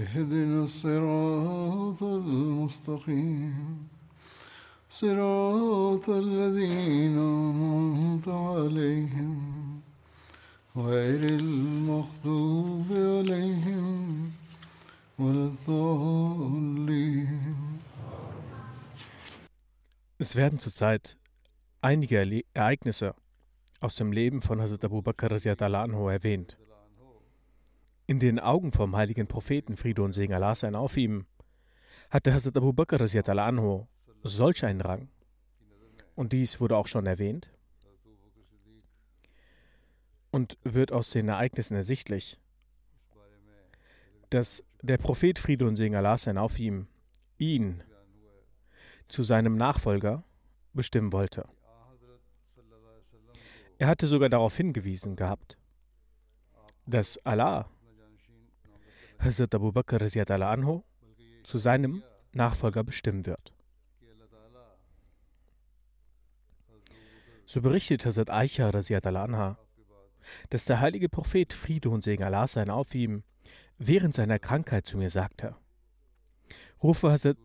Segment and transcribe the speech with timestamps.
[0.00, 3.88] اهدنا الصراط المستقيم
[4.90, 9.80] صراط الذين أنعمت عليهم
[10.76, 14.30] غير المغضوب عليهم
[15.18, 17.56] ولا الضالين
[20.18, 21.18] Es werden zurzeit
[21.82, 23.14] einige Erle Ereignisse
[23.80, 26.56] aus dem Leben von Hazrat Abu Bakr Raziat anhu erwähnt.
[28.11, 31.25] In den Augen vom heiligen Propheten Friede und Segen Allah sein auf ihm
[32.09, 33.87] hatte Hazrat Abu Bakr anhu
[34.21, 35.07] solch einen Rang.
[36.15, 37.53] Und dies wurde auch schon erwähnt
[40.29, 42.37] und wird aus den Ereignissen ersichtlich,
[44.29, 46.87] dass der Prophet Friede und Segen Allah sein auf ihm
[47.37, 47.81] ihn
[49.07, 50.25] zu seinem Nachfolger
[50.73, 51.47] bestimmen wollte.
[53.77, 55.57] Er hatte sogar darauf hingewiesen gehabt,
[56.85, 57.69] dass Allah
[59.23, 60.81] Hazrat Abu Bakr anhu
[61.43, 62.01] zu seinem
[62.33, 63.53] Nachfolger bestimmen wird.
[67.45, 69.59] So berichtet Hazrat Aisha anha,
[70.49, 73.23] dass der heilige Prophet Friede und Segen Allah sein auf ihm
[73.77, 75.55] während seiner Krankheit zu mir sagte:
[76.81, 77.37] Rufe Hazrat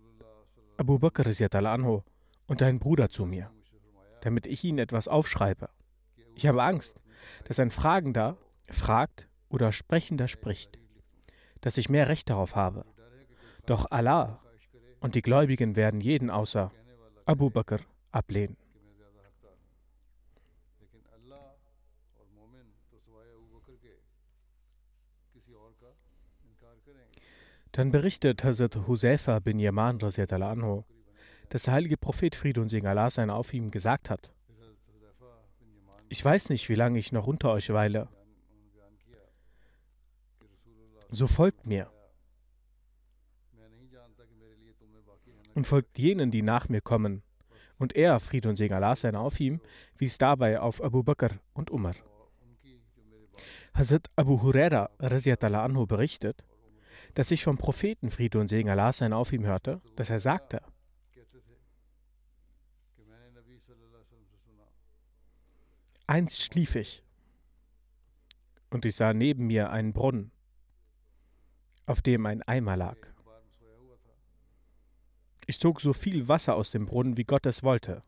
[0.78, 2.01] Abu Bakr anhu
[2.47, 3.51] und deinen Bruder zu mir,
[4.22, 5.69] damit ich ihnen etwas aufschreibe.
[6.37, 6.99] Ich habe Angst,
[7.45, 8.39] dass ein Fragender
[8.71, 10.78] fragt oder Sprechender spricht,
[11.66, 12.84] dass ich mehr Recht darauf habe.
[13.66, 14.41] Doch Allah
[15.00, 16.71] und die Gläubigen werden jeden außer
[17.25, 17.81] Abu Bakr
[18.12, 18.56] ablehnen.
[27.72, 30.84] Dann berichtet Hazrat Huzaifa bin Yaman anhu,
[31.48, 34.33] dass der heilige Prophet Friede und Segen Allah sein auf ihm gesagt hat:
[36.10, 38.06] Ich weiß nicht, wie lange ich noch unter euch weile.
[41.11, 41.91] So folgt mir
[45.55, 47.22] und folgt jenen, die nach mir kommen.
[47.78, 49.61] Und er, Friede und Segen Allah sein auf ihm,
[49.97, 51.95] wies dabei auf Abu Bakr und Umar.
[53.75, 56.45] Hazrat Abu Huraira anhu berichtet,
[57.15, 60.62] dass ich vom Propheten Friede und Segen Allah sein auf ihm hörte, dass er sagte,
[66.09, 67.03] Einst schlief ich
[68.71, 70.31] und ich sah neben mir einen Brunnen,
[71.87, 72.97] auf dem ein Eimer lag.
[75.47, 78.03] Ich zog so viel Wasser aus dem Brunnen, wie Gott es wollte.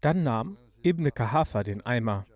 [0.00, 2.26] Dann nahm Ibn Kahafa den Eimer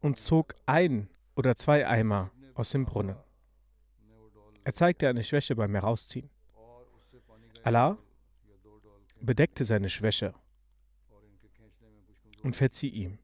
[0.00, 3.16] und zog ein oder zwei Eimer aus dem Brunnen.
[4.64, 6.30] Er zeigte eine Schwäche beim Herausziehen.
[7.62, 7.96] Allah
[9.20, 10.34] bedeckte seine Schwäche
[12.42, 13.18] und verzieh ihm.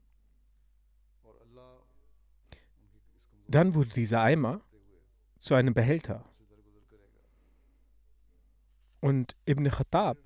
[3.49, 4.61] Dann wurde dieser Eimer
[5.39, 6.23] zu einem Behälter.
[9.01, 10.19] Und Ibn Khattab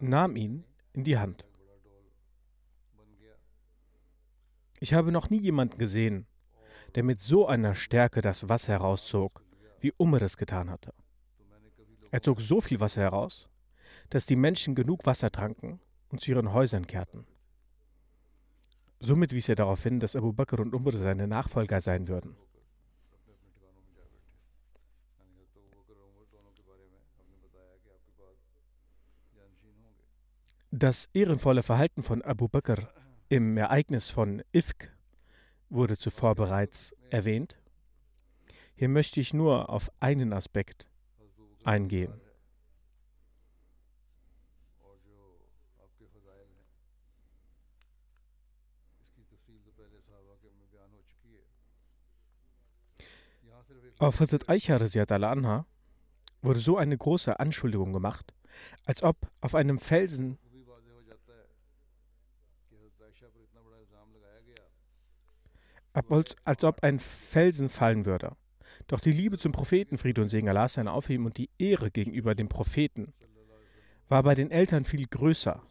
[0.00, 1.46] nahm ihn in die Hand.
[4.80, 6.26] Ich habe noch nie jemanden gesehen,
[6.94, 9.44] der mit so einer Stärke das Wasser herauszog,
[9.80, 10.94] wie Umar es getan hatte.
[12.10, 13.50] Er zog so viel Wasser heraus,
[14.08, 15.78] dass die Menschen genug Wasser tranken
[16.08, 17.26] und zu ihren Häusern kehrten.
[19.04, 22.36] Somit wies er darauf hin, dass Abu Bakr und Umar seine Nachfolger sein würden.
[30.70, 32.94] Das ehrenvolle Verhalten von Abu Bakr
[33.28, 34.96] im Ereignis von Ifk
[35.68, 37.58] wurde zuvor bereits erwähnt.
[38.76, 40.86] Hier möchte ich nur auf einen Aspekt
[41.64, 42.20] eingehen.
[53.98, 55.66] Auf Hazrat Aisha anha
[56.42, 58.34] wurde so eine große Anschuldigung gemacht,
[58.84, 60.38] als ob auf einem Felsen
[66.44, 68.34] als, ob ein Felsen fallen würde.
[68.86, 71.90] Doch die Liebe zum Propheten, Friede und Segen Allah sein auf ihm und die Ehre
[71.90, 73.12] gegenüber dem Propheten
[74.08, 75.62] war bei den Eltern viel größer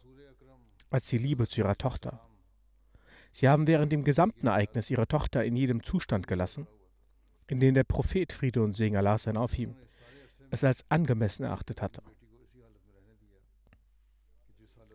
[0.90, 2.31] als die Liebe zu ihrer Tochter.
[3.32, 6.66] Sie haben während dem gesamten Ereignis ihre Tochter in jedem Zustand gelassen,
[7.48, 9.74] in dem der Prophet Friede und Segen Allah sein auf ihm
[10.52, 12.02] es als angemessen erachtet hatte.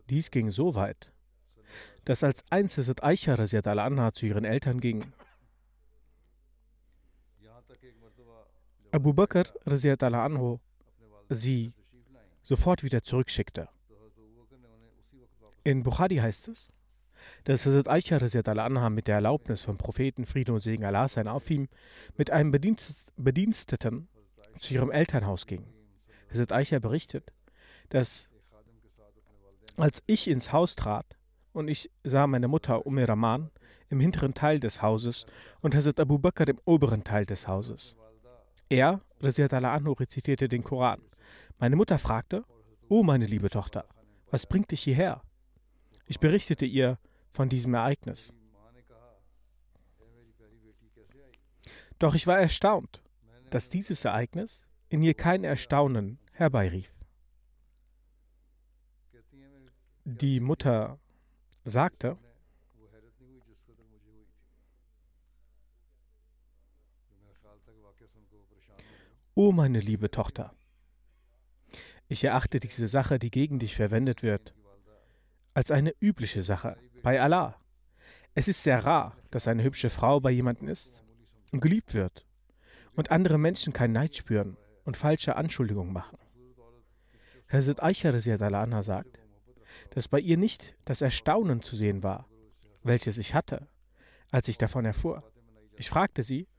[0.07, 1.11] Dies ging so weit,
[2.05, 5.03] dass als einst Aisha anha zu ihren Eltern ging,
[8.91, 10.59] Abu Bakr anhu
[11.29, 11.73] sie
[12.41, 13.67] sofort wieder zurückschickte.
[15.63, 16.69] In Bukhari heißt es,
[17.43, 21.49] dass Hazrat Aisha anha mit der Erlaubnis vom Propheten Friede und Segen Allah sein auf
[21.49, 21.67] ihm
[22.15, 24.07] mit einem Bediensteten
[24.59, 25.65] zu ihrem Elternhaus ging.
[26.31, 27.31] Hazrat Aisha berichtet,
[27.89, 28.29] dass
[29.77, 31.17] als ich ins Haus trat
[31.53, 33.51] und ich sah meine Mutter Umm Rahman
[33.89, 35.25] im hinteren Teil des Hauses
[35.61, 37.95] und Hazrat Abu Bakr im oberen Teil des Hauses.
[38.69, 41.01] Er, anhu, rezitierte den Koran.
[41.57, 42.43] Meine Mutter fragte,
[42.89, 43.85] O meine liebe Tochter,
[44.29, 45.21] was bringt dich hierher?
[46.05, 46.97] Ich berichtete ihr
[47.31, 48.33] von diesem Ereignis.
[51.99, 53.01] Doch ich war erstaunt,
[53.49, 56.93] dass dieses Ereignis in ihr kein Erstaunen herbeirief.
[60.03, 60.99] Die Mutter
[61.65, 62.17] sagte,
[69.35, 70.55] O meine liebe Tochter,
[72.07, 74.55] ich erachte diese Sache, die gegen dich verwendet wird,
[75.53, 76.77] als eine übliche Sache
[77.07, 77.55] bei Allah.
[78.35, 81.01] Es ist sehr rar, dass eine hübsche Frau bei jemandem ist
[81.53, 82.27] und geliebt wird
[82.97, 86.17] und andere Menschen keinen Neid spüren und falsche Anschuldigungen machen.
[87.49, 89.21] Hazrat Aisha anha sagt,
[89.91, 92.27] dass bei ihr nicht das Erstaunen zu sehen war,
[92.83, 93.69] welches ich hatte,
[94.29, 95.23] als ich davon erfuhr.
[95.77, 96.49] Ich fragte sie,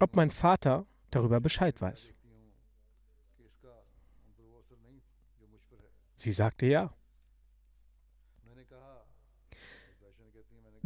[0.00, 2.16] ob mein Vater darüber Bescheid weiß.
[6.16, 6.95] Sie sagte ja.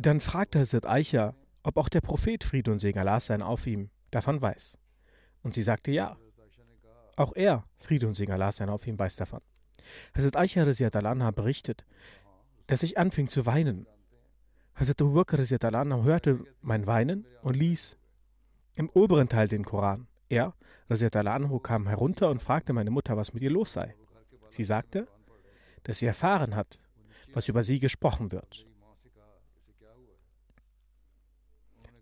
[0.01, 3.91] Dann fragte Hazrat Aisha, ob auch der Prophet Friede und Segen Allah sein auf ihm
[4.11, 4.79] davon weiß.
[5.43, 6.17] Und sie sagte ja.
[7.17, 9.43] Auch er, Friede und Segen Allah sein auf ihm, weiß davon.
[10.17, 11.85] Hazrat Aisha anha berichtet,
[12.67, 13.87] dass ich anfing zu weinen.
[14.75, 17.99] Hazrat Abu Bakr anha hörte mein Weinen und ließ
[18.77, 20.07] im oberen Teil den Koran.
[20.31, 20.55] Er,
[20.89, 23.95] anhu, kam herunter und fragte meine Mutter, was mit ihr los sei.
[24.49, 25.09] Sie sagte,
[25.83, 26.79] dass sie erfahren hat,
[27.35, 28.67] was über sie gesprochen wird.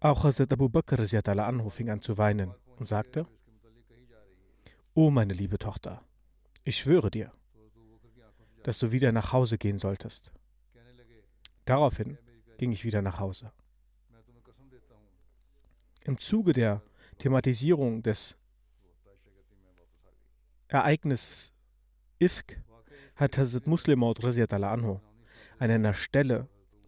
[0.00, 1.00] Auch Hazrat Abu Bakr
[1.44, 3.26] anhu fing an zu weinen und sagte,
[4.94, 6.02] O meine liebe Tochter,
[6.62, 7.32] ich schwöre dir,
[8.62, 10.32] dass du wieder nach Hause gehen solltest.
[11.64, 12.16] Daraufhin
[12.58, 13.52] ging ich wieder nach Hause.
[16.04, 16.80] Im Zuge der
[17.18, 18.36] Thematisierung des
[20.68, 21.52] Ereignisses
[22.20, 22.62] Ifk
[23.16, 25.00] hat Hazrat Muslimaut anhu
[25.58, 26.46] an einer Stelle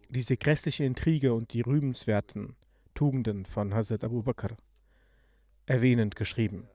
[0.09, 2.55] diese grässliche Intrige und die rühmenswerten
[3.01, 4.55] Tugenden von Hazrat Abu Bakr
[5.65, 6.67] erwähnend geschrieben.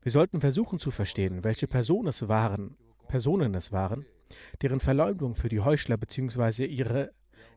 [0.00, 2.76] Wir sollten versuchen zu verstehen, welche Personen es waren,
[3.08, 4.06] Personen es waren,
[4.62, 6.66] deren Verleumdung für die Heuchler bzw.
[6.66, 7.10] ihre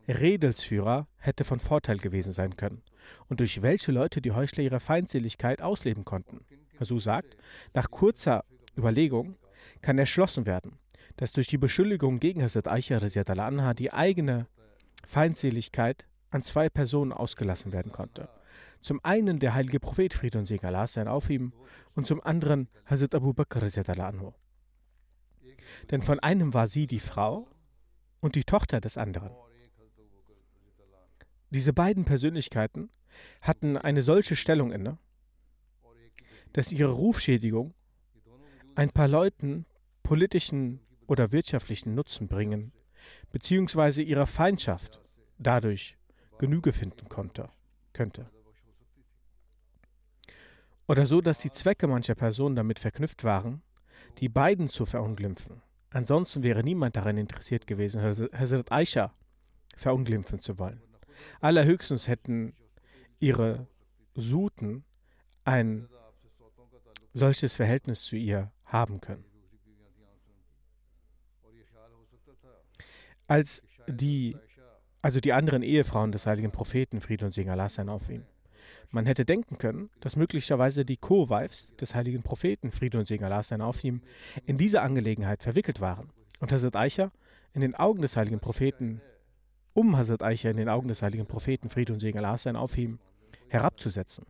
[0.08, 2.82] Redelsführer hätte von Vorteil gewesen sein können
[3.28, 6.40] und durch welche Leute die Heuchler ihre Feindseligkeit ausleben konnten.
[6.80, 7.36] Hasu sagt,
[7.72, 8.44] nach kurzer
[8.76, 9.36] Überlegung
[9.80, 10.80] kann erschlossen werden,
[11.18, 12.98] dass durch die Beschuldigung gegen Hazrat Aisha
[13.74, 14.48] die eigene
[15.06, 18.28] Feindseligkeit an zwei Personen ausgelassen werden konnte.
[18.80, 21.52] Zum einen der heilige Prophet Friede und Segen Allah sein auf ihm
[21.94, 23.62] und zum anderen Hazrat Abu Bakr
[24.00, 24.32] anhu.
[25.90, 27.48] Denn von einem war sie die Frau
[28.20, 29.30] und die Tochter des anderen.
[31.50, 32.90] Diese beiden Persönlichkeiten
[33.42, 34.98] hatten eine solche Stellung inne,
[36.52, 37.74] dass ihre Rufschädigung
[38.74, 39.66] ein paar Leuten
[40.02, 42.72] politischen oder wirtschaftlichen Nutzen bringen,
[43.30, 45.00] beziehungsweise ihrer Feindschaft
[45.38, 45.96] dadurch
[46.40, 47.50] Genüge finden konnte,
[47.92, 48.30] könnte.
[50.88, 53.62] Oder so, dass die Zwecke mancher Personen damit verknüpft waren,
[54.18, 55.60] die beiden zu verunglimpfen.
[55.90, 59.12] Ansonsten wäre niemand daran interessiert gewesen, Hazrat Aisha
[59.76, 60.80] verunglimpfen zu wollen.
[61.42, 62.54] Allerhöchstens hätten
[63.18, 63.66] ihre
[64.14, 64.84] Suten
[65.44, 65.90] ein
[67.12, 69.26] solches Verhältnis zu ihr haben können.
[73.26, 74.36] Als die
[75.02, 78.24] also die anderen Ehefrauen des heiligen Propheten, Friede und Segen Allah sein auf ihm.
[78.90, 83.42] Man hätte denken können, dass möglicherweise die Co-Wives des heiligen Propheten, Friede und Segen Allah
[83.42, 84.02] sein auf ihm,
[84.46, 86.10] in diese Angelegenheit verwickelt waren.
[86.40, 87.12] Und Hazrat Eicher
[87.52, 89.00] in den Augen des heiligen Propheten,
[89.74, 92.76] um Hazrat Eicher in den Augen des heiligen Propheten, Friede und Segen Allah sein auf
[92.76, 92.98] ihm,
[93.48, 94.26] herabzusetzen.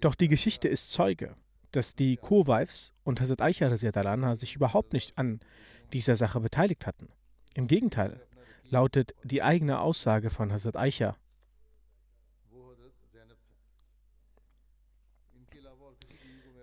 [0.00, 1.36] Doch die Geschichte ist Zeuge,
[1.72, 3.74] dass die Co-Wives und Hazrat Eicher
[4.36, 5.40] sich überhaupt nicht an
[5.92, 7.08] dieser Sache beteiligt hatten.
[7.54, 8.20] Im Gegenteil,
[8.70, 11.16] lautet die eigene Aussage von Hazrat Eicher.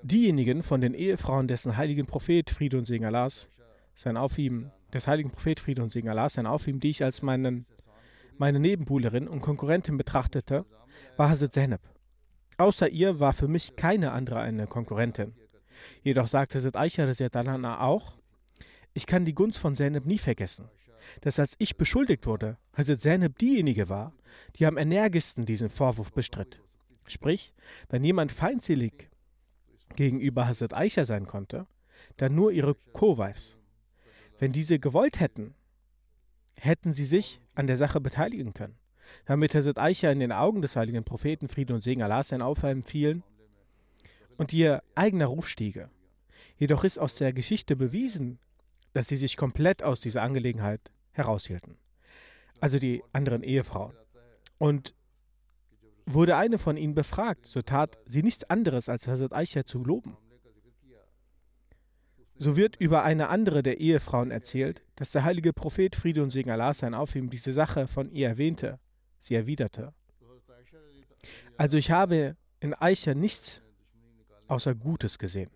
[0.03, 3.49] Diejenigen von den Ehefrauen dessen heiligen Prophet Friede und Segen Allahs
[3.93, 7.03] sein auf ihm, des heiligen Prophet Friede und Segen Allahs sein auf ihm, die ich
[7.03, 7.65] als meinen,
[8.37, 10.65] meine Nebenbuhlerin und Konkurrentin betrachtete,
[11.17, 11.81] war Hazrat Zainab.
[12.57, 15.35] Außer ihr war für mich keine andere eine Konkurrentin.
[16.03, 18.17] Jedoch sagte Hazrat Eicher auch,
[18.93, 20.69] ich kann die Gunst von Zainab nie vergessen
[21.21, 24.13] dass als ich beschuldigt wurde, Hazrat Zainab diejenige war,
[24.55, 26.61] die am energischsten diesen Vorwurf bestritt.
[27.05, 27.53] Sprich,
[27.89, 29.09] wenn jemand feindselig
[29.95, 31.67] gegenüber Hazrat Aisha sein konnte,
[32.17, 33.57] dann nur ihre Co-Wives.
[34.39, 35.55] Wenn diese gewollt hätten,
[36.55, 38.77] hätten sie sich an der Sache beteiligen können,
[39.25, 42.83] damit Hazrat Aisha in den Augen des heiligen Propheten Friede und Segen Allah sein Aufhalten
[42.83, 43.23] fielen
[44.37, 45.89] und ihr eigener Ruf stiege.
[46.57, 48.39] Jedoch ist aus der Geschichte bewiesen,
[48.93, 51.77] dass sie sich komplett aus dieser Angelegenheit heraushielten.
[52.59, 53.93] Also die anderen Ehefrauen.
[54.57, 54.95] Und
[56.05, 60.17] wurde eine von ihnen befragt, so tat sie nichts anderes, als Hazrat Aisha zu loben.
[62.39, 66.51] So wird über eine andere der Ehefrauen erzählt, dass der heilige Prophet Friede und Segen
[66.51, 68.79] Allah sein auf ihm diese Sache von ihr erwähnte.
[69.19, 69.93] Sie erwiderte.
[71.57, 73.63] Also ich habe in Aisha nichts
[74.47, 75.49] außer Gutes gesehen.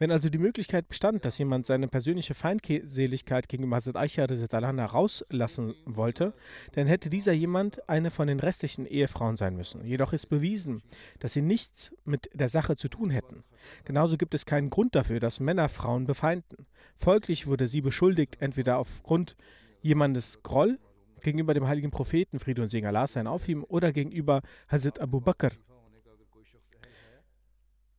[0.00, 6.32] Wenn also die Möglichkeit bestand, dass jemand seine persönliche Feindseligkeit gegenüber Hazrat Aisha rauslassen wollte,
[6.72, 9.84] dann hätte dieser jemand eine von den restlichen Ehefrauen sein müssen.
[9.84, 10.82] Jedoch ist bewiesen,
[11.18, 13.44] dass sie nichts mit der Sache zu tun hätten.
[13.84, 16.66] Genauso gibt es keinen Grund dafür, dass Männer Frauen befeinden.
[16.96, 19.36] Folglich wurde sie beschuldigt, entweder aufgrund
[19.82, 20.78] jemandes Groll
[21.22, 25.20] gegenüber dem heiligen Propheten, Friede und Segen Allah sein auf ihm, oder gegenüber Hazrat Abu
[25.20, 25.50] Bakr,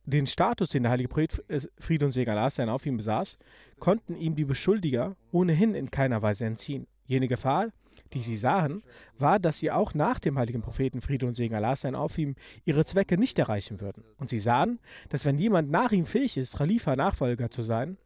[0.04, 3.38] den Status, den der heilige Prophet äh, Friede und Segen Allah auf ihm besaß,
[3.78, 6.86] konnten ihm die Beschuldiger ohnehin in keiner Weise entziehen.
[7.06, 7.68] Jene Gefahr,
[8.12, 8.82] die sie sahen,
[9.18, 12.34] war, dass sie auch nach dem heiligen Propheten Friede und Segen Allah sein auf ihm
[12.64, 14.04] ihre Zwecke nicht erreichen würden.
[14.18, 14.78] Und sie sahen,
[15.08, 17.98] dass wenn jemand nach ihm fähig ist, Khalifa Nachfolger zu sein,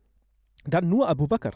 [0.64, 1.52] dann nur Abu Bakr.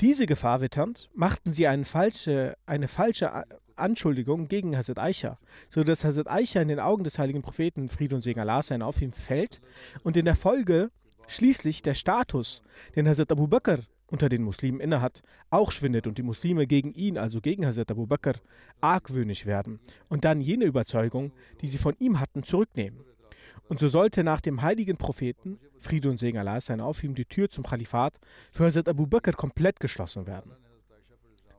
[0.00, 3.44] Diese Gefahr witternd, machten sie eine falsche, eine falsche
[3.76, 8.22] Anschuldigung gegen Hazrat Aisha, sodass Hazrat Aisha in den Augen des heiligen Propheten Fried und
[8.22, 9.60] Segen Allah sein auf ihm fällt
[10.02, 10.90] und in der Folge
[11.26, 12.62] schließlich der Status,
[12.96, 17.16] den Hazrat Abu Bakr unter den Muslimen innehat, auch schwindet und die Muslime gegen ihn,
[17.16, 18.34] also gegen Hazrat Abu Bakr,
[18.80, 23.04] argwöhnisch werden und dann jene Überzeugung, die sie von ihm hatten, zurücknehmen.
[23.70, 27.24] Und so sollte nach dem heiligen Propheten, Friede und Segen Allah sein auf ihm, die
[27.24, 28.18] Tür zum Khalifat
[28.50, 30.50] für Hazrat Abu Bakr komplett geschlossen werden.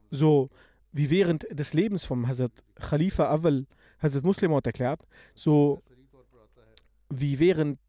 [0.09, 0.49] So
[0.91, 3.65] wie während des Lebens vom Hazrat Khalifa Awal
[3.99, 5.81] Hazrat Muslimot erklärt, so
[7.07, 7.79] wie während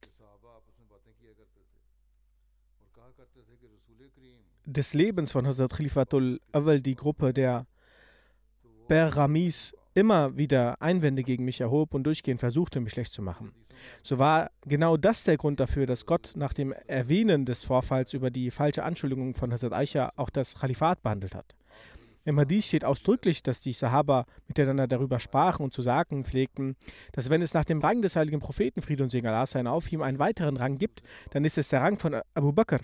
[4.65, 7.67] des Lebens von Hazrat Khalifatul Awal die Gruppe der
[8.87, 13.53] Beramis immer wieder Einwände gegen mich erhob und durchgehend versuchte, mich schlecht zu machen.
[14.03, 18.31] So war genau das der Grund dafür, dass Gott nach dem Erwähnen des Vorfalls über
[18.31, 21.57] die falsche Anschuldigung von Hazrat Aisha auch das Khalifat behandelt hat.
[22.25, 26.77] Im Hadith steht ausdrücklich, dass die Sahaba miteinander darüber sprachen und zu sagen pflegten,
[27.11, 29.91] dass wenn es nach dem Rang des heiligen Propheten Friede und Segen Allah sein auf
[29.91, 32.79] ihm einen weiteren Rang gibt, dann ist es der Rang von Abu Bakr.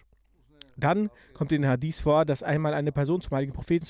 [0.77, 3.85] Dann kommt in den Hadith vor, dass einmal eine Person zum heiligen Propheten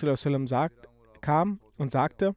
[0.47, 0.89] sagt,
[1.21, 2.35] kam und sagte,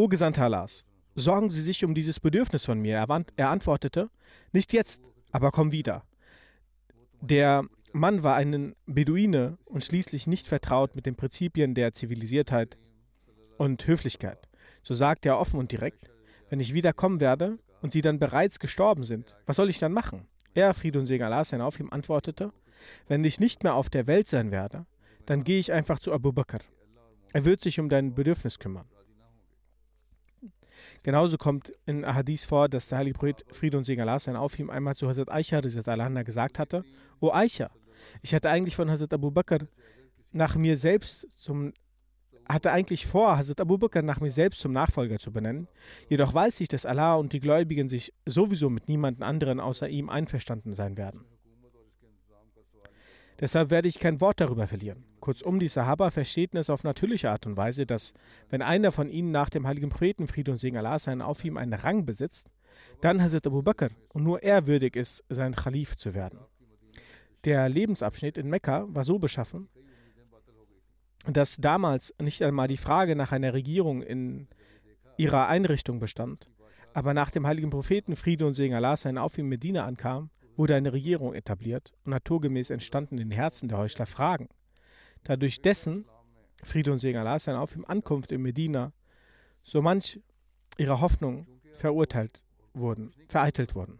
[0.00, 3.06] O Gesandter Allahs, sorgen Sie sich um dieses Bedürfnis von mir.
[3.36, 4.08] Er, antwortete,
[4.50, 6.04] nicht jetzt, aber komm wieder.
[7.20, 12.78] Der Mann war ein Beduine und schließlich nicht vertraut mit den Prinzipien der Zivilisiertheit
[13.58, 14.48] und Höflichkeit.
[14.82, 16.10] So sagte er offen und direkt,
[16.48, 20.28] wenn ich wiederkommen werde und sie dann bereits gestorben sind, was soll ich dann machen?
[20.54, 22.54] Er, Friede und Segen Allah sein auf ihm, antwortete,
[23.06, 24.86] wenn ich nicht mehr auf der Welt sein werde,
[25.26, 26.60] dann gehe ich einfach zu Abu Bakr.
[27.34, 28.86] Er wird sich um dein Bedürfnis kümmern.
[31.02, 34.58] Genauso kommt in Hadith vor, dass der heilige Prophet Friede und Segen Allah sein auf
[34.58, 35.60] ihm einmal zu Hazrat Aisha
[36.22, 36.84] gesagt hatte,
[37.20, 37.70] O Aisha,
[38.22, 39.58] ich hatte eigentlich von Hazrat Abu Bakr
[40.32, 41.72] nach mir selbst zum
[42.48, 45.68] hatte eigentlich vor, Hazrat Abu Bakr nach mir selbst zum Nachfolger zu benennen.
[46.08, 50.10] Jedoch weiß ich, dass Allah und die Gläubigen sich sowieso mit niemandem anderen außer ihm
[50.10, 51.24] einverstanden sein werden.
[53.38, 55.04] Deshalb werde ich kein Wort darüber verlieren.
[55.20, 58.14] Kurzum, die Sahaba verstehen es auf natürliche Art und Weise, dass,
[58.48, 61.56] wenn einer von ihnen nach dem heiligen Propheten Friede und Segen Allah sein auf ihm
[61.56, 62.48] einen Rang besitzt,
[63.00, 66.40] dann Hazrat Abu Bakr und nur er würdig ist, sein Khalif zu werden.
[67.44, 69.68] Der Lebensabschnitt in Mekka war so beschaffen,
[71.26, 74.48] dass damals nicht einmal die Frage nach einer Regierung in
[75.16, 76.48] ihrer Einrichtung bestand,
[76.94, 80.74] aber nach dem heiligen Propheten Friede und Segen Allah sein auf ihm Medina ankam, wurde
[80.74, 84.48] eine Regierung etabliert und naturgemäß entstanden in den Herzen der Heuchler Fragen.
[85.24, 86.04] Dadurch dessen,
[86.62, 88.92] Friede und Segen Allah sein auf ihm Ankunft in Medina,
[89.62, 90.20] so manch
[90.78, 93.98] ihrer Hoffnung verurteilt wurden, vereitelt wurden.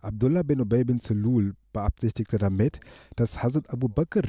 [0.00, 2.78] Abdullah bin Ubay bin Zulul beabsichtigte damit,
[3.16, 4.22] dass Hazrat Abu Bakr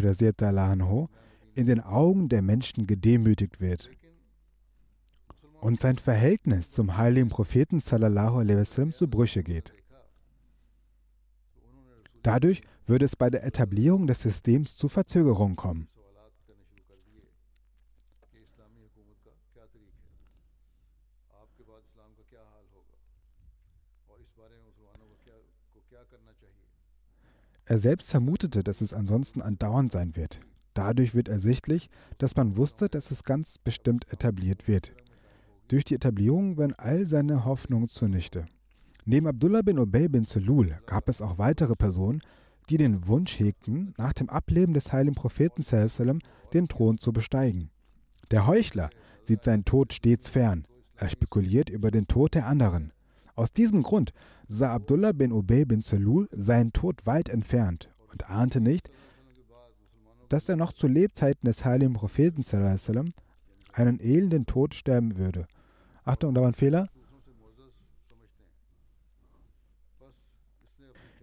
[1.54, 3.92] in den Augen der Menschen gedemütigt wird
[5.62, 9.74] und sein Verhältnis zum heiligen Propheten sallallahu alaihi wasallam zu Brüche geht.
[12.28, 15.88] Dadurch würde es bei der Etablierung des Systems zu Verzögerungen kommen.
[27.64, 30.42] Er selbst vermutete, dass es ansonsten andauernd sein wird.
[30.74, 34.92] Dadurch wird ersichtlich, dass man wusste, dass es ganz bestimmt etabliert wird.
[35.70, 38.48] Durch die Etablierung werden all seine Hoffnungen zunichte.
[39.10, 42.20] Neben Abdullah bin Ubay bin Zulul gab es auch weitere Personen,
[42.70, 45.64] die den Wunsch hegten, nach dem Ableben des heiligen Propheten
[46.54, 47.70] den Thron zu besteigen.
[48.32, 48.90] Der Heuchler
[49.24, 50.68] sieht seinen Tod stets fern.
[50.98, 52.92] Er spekuliert über den Tod der anderen.
[53.34, 54.12] Aus diesem Grund
[54.50, 58.90] sah Abdullah bin Ubay bin Salul seinen Tod weit entfernt und ahnte nicht,
[60.28, 62.44] dass er noch zu Lebzeiten des heiligen Propheten
[63.72, 65.48] einen elenden Tod sterben würde.
[66.04, 66.90] Achtung, da war ein Fehler.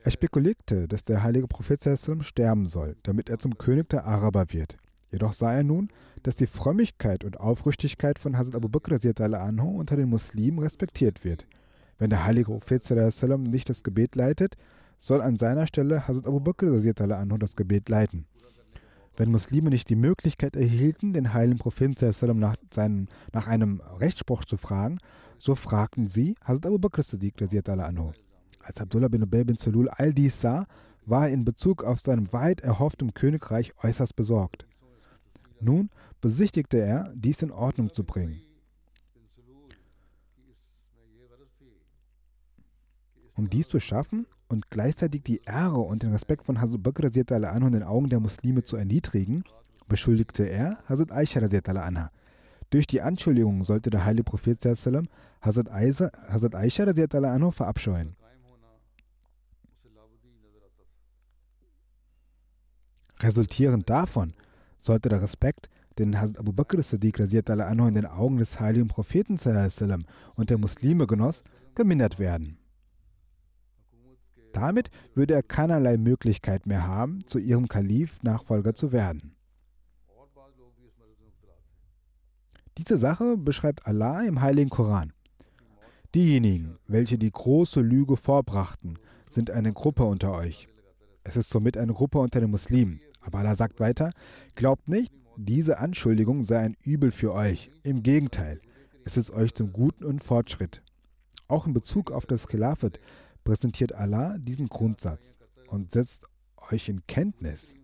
[0.06, 4.44] Er spekulierte, dass der heilige Prophet sallam, sterben soll, damit er zum König der Araber
[4.50, 4.76] wird.
[5.10, 5.88] Jedoch sah er nun,
[6.22, 8.98] dass die Frömmigkeit und Aufrichtigkeit von Hazrat Abu Bakr
[9.40, 11.46] anhu unter den Muslimen respektiert wird.
[11.96, 14.58] Wenn der heilige Prophet sallam, nicht das Gebet leitet,
[14.98, 18.26] soll an seiner Stelle Hazrat Abu Bakr anhu das Gebet leiten.
[19.16, 22.56] Wenn Muslime nicht die Möglichkeit erhielten, den heiligen Propheten sallam, nach,
[23.32, 24.98] nach einem Rechtsspruch zu fragen,
[25.38, 27.02] so fragten sie Hazrat Abu Bakr
[27.86, 28.12] anhu.
[28.66, 30.66] Als Abdullah bin Ubay bin Zulul all dies sah,
[31.04, 34.66] war er in Bezug auf seinem weit erhofften Königreich äußerst besorgt.
[35.60, 38.40] Nun besichtigte er, dies in Ordnung zu bringen.
[43.36, 47.72] Um dies zu schaffen und gleichzeitig die Ehre und den Respekt von Hazrat Bakr in
[47.72, 49.44] den Augen der Muslime zu erniedrigen,
[49.88, 52.10] beschuldigte er Hazrat Aisha.
[52.70, 58.16] Durch die Anschuldigung sollte der heilige Prophet Hazrat, Aisha, verabscheuen.
[63.24, 64.34] Resultierend davon
[64.80, 69.38] sollte der Respekt, den Hazrat Abu Bakr Siddiq anhu in den Augen des heiligen Propheten
[70.34, 71.42] und der Muslime genoss,
[71.74, 72.58] gemindert werden.
[74.52, 79.34] Damit würde er keinerlei Möglichkeit mehr haben, zu ihrem Kalif Nachfolger zu werden.
[82.76, 85.14] Diese Sache beschreibt Allah im Heiligen Koran.
[86.14, 88.98] Diejenigen, welche die große Lüge vorbrachten,
[89.30, 90.68] sind eine Gruppe unter euch.
[91.24, 93.00] Es ist somit eine Gruppe unter den Muslimen.
[93.24, 94.10] Aber Allah sagt weiter,
[94.54, 97.70] glaubt nicht, diese Anschuldigung sei ein Übel für euch.
[97.82, 98.60] Im Gegenteil,
[99.04, 100.82] es ist euch zum Guten und Fortschritt.
[101.48, 103.00] Auch in Bezug auf das Khilafat
[103.42, 105.36] präsentiert Allah diesen Grundsatz
[105.68, 106.26] und setzt
[106.70, 107.74] euch in Kenntnis,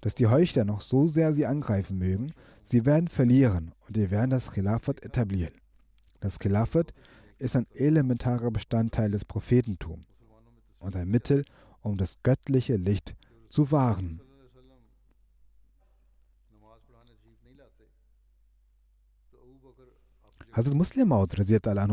[0.00, 4.30] dass die Heuchler noch so sehr sie angreifen mögen, sie werden verlieren und wir werden
[4.30, 5.54] das Khilafat etablieren.
[6.20, 6.92] Das Khilafat
[7.38, 10.04] ist ein elementarer Bestandteil des Prophetentums
[10.78, 11.44] und ein Mittel,
[11.80, 13.16] um das göttliche Licht
[13.48, 14.20] zu wahren.
[20.52, 21.34] Hazrat Muslim Maud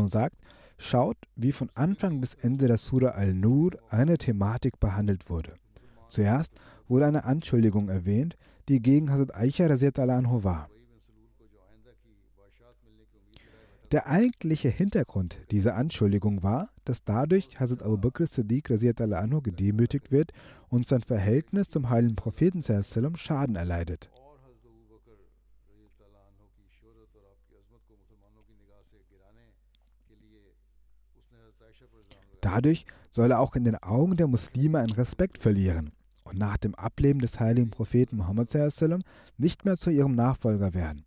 [0.08, 0.36] sagt,
[0.76, 5.54] Schaut, wie von Anfang bis Ende der Surah Al-Nur eine Thematik behandelt wurde.
[6.08, 6.54] Zuerst
[6.88, 8.36] wurde eine Anschuldigung erwähnt,
[8.68, 10.68] die gegen Hazrat Aisha anhu war.
[13.92, 20.32] Der eigentliche Hintergrund dieser Anschuldigung war, dass dadurch Hazrat Abu Bakr Siddiq anhu gedemütigt wird
[20.68, 22.62] und sein Verhältnis zum heiligen Propheten
[23.16, 24.10] Schaden erleidet.
[32.40, 35.92] Dadurch soll er auch in den Augen der Muslime einen Respekt verlieren
[36.24, 38.50] und nach dem Ableben des heiligen Propheten Muhammad
[39.36, 41.04] nicht mehr zu ihrem Nachfolger werden.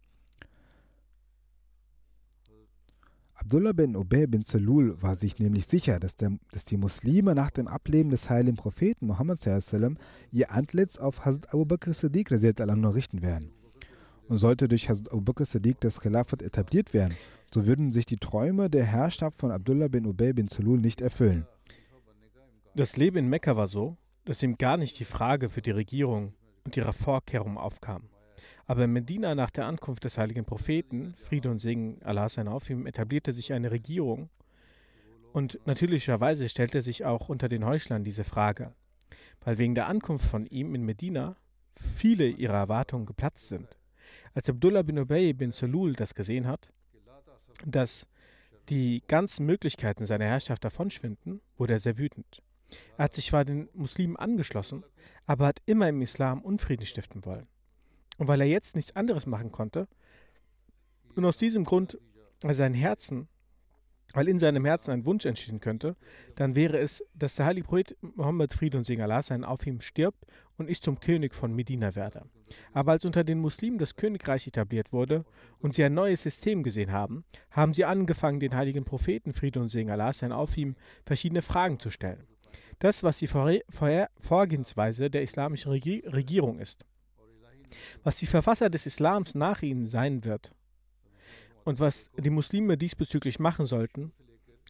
[3.35, 7.49] Abdullah bin Ubay bin Salul war sich nämlich sicher, dass, der, dass, die Muslime nach
[7.49, 9.39] dem Ableben des heiligen Propheten Muhammad
[10.31, 13.51] ihr Antlitz auf Hazrat Abu Bakr Siddiq richten werden.
[14.27, 17.15] Und sollte durch Hazrat Abu Bakr Siddiq das Khilafat etabliert werden,
[17.53, 21.45] so würden sich die Träume der Herrschaft von Abdullah bin Ubay bin Salul nicht erfüllen.
[22.75, 26.33] Das Leben in Mekka war so, dass ihm gar nicht die Frage für die Regierung
[26.63, 28.09] und ihre Vorkehrungen aufkam.
[28.65, 32.69] Aber in Medina nach der Ankunft des heiligen Propheten, Friede und Segen Allah sein auf
[32.69, 34.29] ihm, etablierte sich eine Regierung.
[35.33, 38.73] Und natürlicherweise stellte sich auch unter den Heuchlern diese Frage,
[39.41, 41.35] weil wegen der Ankunft von ihm in Medina
[41.75, 43.67] viele ihrer Erwartungen geplatzt sind.
[44.33, 46.69] Als Abdullah bin Ubay bin Salul das gesehen hat,
[47.65, 48.07] dass
[48.69, 52.41] die ganzen Möglichkeiten seiner Herrschaft davonschwinden, wurde er sehr wütend.
[52.97, 54.83] Er hat sich zwar den Muslimen angeschlossen,
[55.25, 57.47] aber hat immer im Islam Unfrieden stiften wollen.
[58.17, 59.87] Und weil er jetzt nichts anderes machen konnte,
[61.15, 61.99] und aus diesem Grund
[62.39, 63.27] sein Herzen,
[64.13, 65.95] weil in seinem Herzen ein Wunsch entstehen könnte,
[66.35, 69.81] dann wäre es, dass der heilige Prophet Mohammed Fried und Segen Allah sein auf ihm
[69.81, 70.25] stirbt
[70.57, 72.23] und ich zum König von Medina werde.
[72.73, 75.25] Aber als unter den Muslimen das Königreich etabliert wurde
[75.59, 79.69] und sie ein neues System gesehen haben, haben sie angefangen, den heiligen Propheten Fried und
[79.69, 82.27] Segen Allah sein auf ihm verschiedene Fragen zu stellen.
[82.79, 86.85] Das, was die Vorgehensweise der islamischen Regierung ist
[88.03, 90.51] was die Verfasser des Islams nach ihnen sein wird
[91.63, 94.11] und was die Muslime diesbezüglich machen sollten.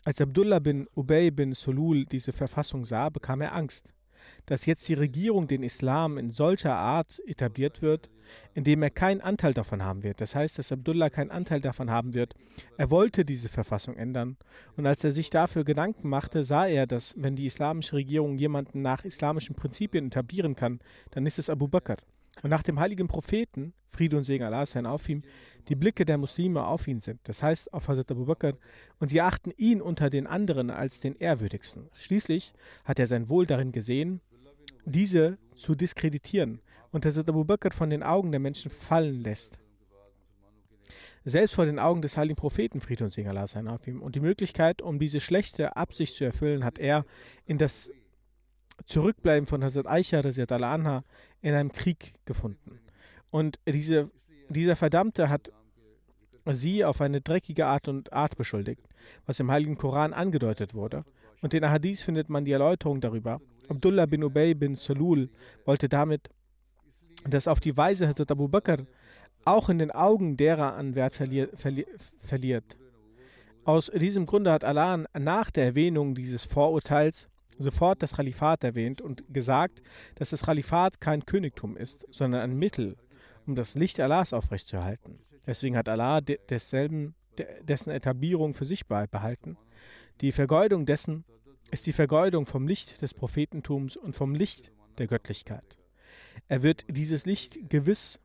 [0.03, 3.93] Als Abdullah bin Ubay bin Solul diese Verfassung sah, bekam er Angst,
[4.45, 8.09] dass jetzt die Regierung den Islam in solcher Art etabliert wird,
[8.53, 10.21] indem er keinen Anteil davon haben wird.
[10.21, 12.35] Das heißt, dass Abdullah keinen Anteil davon haben wird.
[12.77, 14.37] Er wollte diese Verfassung ändern.
[14.75, 18.81] Und als er sich dafür Gedanken machte, sah er, dass wenn die islamische Regierung jemanden
[18.81, 20.79] nach islamischen Prinzipien etablieren kann,
[21.11, 21.97] dann ist es Abu Bakr.
[22.41, 25.21] Und nach dem heiligen Propheten, Friede und Segen Allah sein auf ihm,
[25.69, 28.53] die Blicke der Muslime auf ihn sind, das heißt auf Hazrat Abu Bakr,
[28.99, 31.89] und sie achten ihn unter den anderen als den ehrwürdigsten.
[31.93, 34.19] Schließlich hat er sein Wohl darin gesehen,
[34.85, 36.59] diese zu diskreditieren
[36.91, 39.59] und Hazrat Abu Bakr von den Augen der Menschen fallen lässt.
[41.25, 44.01] Selbst vor den Augen des heiligen Propheten, Friede und Segen Allah sein auf ihm.
[44.01, 47.05] Und die Möglichkeit, um diese schlechte Absicht zu erfüllen, hat er
[47.45, 47.89] in das
[48.85, 51.03] Zurückbleiben von Hazrat Aisha anha
[51.41, 52.79] in einem Krieg gefunden.
[53.29, 54.11] Und diese,
[54.49, 55.51] dieser Verdammte hat
[56.45, 58.87] sie auf eine dreckige Art und Art beschuldigt,
[59.25, 61.05] was im Heiligen Koran angedeutet wurde.
[61.41, 63.41] Und in Hadith findet man die Erläuterung darüber.
[63.69, 65.29] Abdullah bin Ubay bin Salul
[65.65, 66.29] wollte damit,
[67.27, 68.85] dass auf die Weise Hazrat Abu Bakr
[69.45, 71.85] auch in den Augen derer an Wert verlier, verli
[72.19, 72.77] verliert.
[73.65, 79.23] Aus diesem Grunde hat Allah nach der Erwähnung dieses Vorurteils sofort das Khalifat erwähnt und
[79.33, 79.81] gesagt,
[80.15, 82.97] dass das Khalifat kein Königtum ist, sondern ein Mittel,
[83.45, 85.19] um das Licht Allahs aufrechtzuerhalten.
[85.45, 87.15] Deswegen hat Allah desselben,
[87.61, 89.57] dessen Etablierung für sich behalten.
[90.21, 91.25] Die Vergeudung dessen
[91.71, 95.77] ist die Vergeudung vom Licht des Prophetentums und vom Licht der Göttlichkeit.
[96.47, 98.19] Er wird dieses Licht gewiss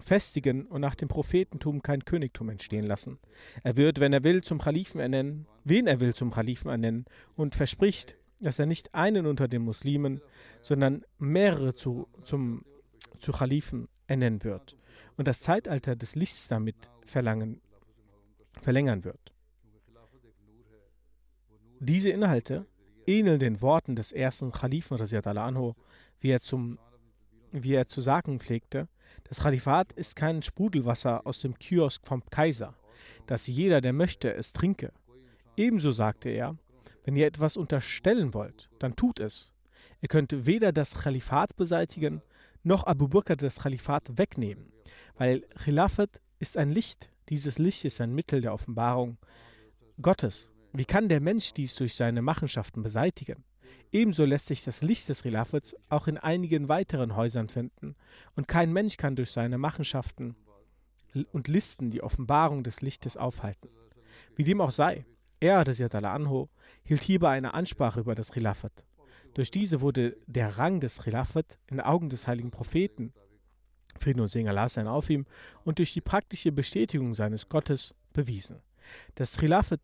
[0.00, 3.18] festigen und nach dem Prophetentum kein Königtum entstehen lassen.
[3.62, 7.04] Er wird, wenn er will, zum Khalifen ernennen, wen er will zum Khalifen ernennen
[7.36, 10.20] und verspricht, dass er nicht einen unter den Muslimen,
[10.60, 12.64] sondern mehrere zu, zum,
[13.18, 14.76] zu Khalifen ernennen wird
[15.16, 17.60] und das Zeitalter des Lichts damit verlängern
[19.04, 19.32] wird.
[21.80, 22.66] Diese Inhalte
[23.06, 25.74] ähneln den Worten des ersten Khalifen anhu,
[26.20, 26.78] wie er, zum,
[27.50, 28.88] wie er zu sagen pflegte,
[29.24, 32.74] das Khalifat ist kein Sprudelwasser aus dem Kiosk vom Kaiser,
[33.26, 34.92] dass jeder, der möchte, es trinke.
[35.56, 36.56] Ebenso sagte er,
[37.04, 39.52] wenn ihr etwas unterstellen wollt, dann tut es.
[40.00, 42.22] Ihr könnt weder das Khalifat beseitigen,
[42.62, 44.72] noch Abu Bakr das Khalifat wegnehmen,
[45.16, 47.10] weil Khilafat ist ein Licht.
[47.28, 49.18] Dieses Licht ist ein Mittel der Offenbarung
[50.00, 50.50] Gottes.
[50.72, 53.44] Wie kann der Mensch dies durch seine Machenschaften beseitigen?
[53.90, 57.94] Ebenso lässt sich das Licht des Khilafats auch in einigen weiteren Häusern finden,
[58.34, 60.34] und kein Mensch kann durch seine Machenschaften
[61.32, 63.68] und Listen die Offenbarung des Lichtes aufhalten.
[64.34, 65.04] Wie dem auch sei,
[65.42, 65.64] er,
[66.04, 66.48] Anho,
[66.84, 68.84] hielt hierbei eine Ansprache über das Khilafat.
[69.34, 73.12] Durch diese wurde der Rang des Khilafat in den Augen des heiligen Propheten,
[73.98, 75.26] Frieden und Segen Allah sein auf ihm,
[75.64, 78.60] und durch die praktische Bestätigung seines Gottes bewiesen.
[79.14, 79.80] Das Khilafat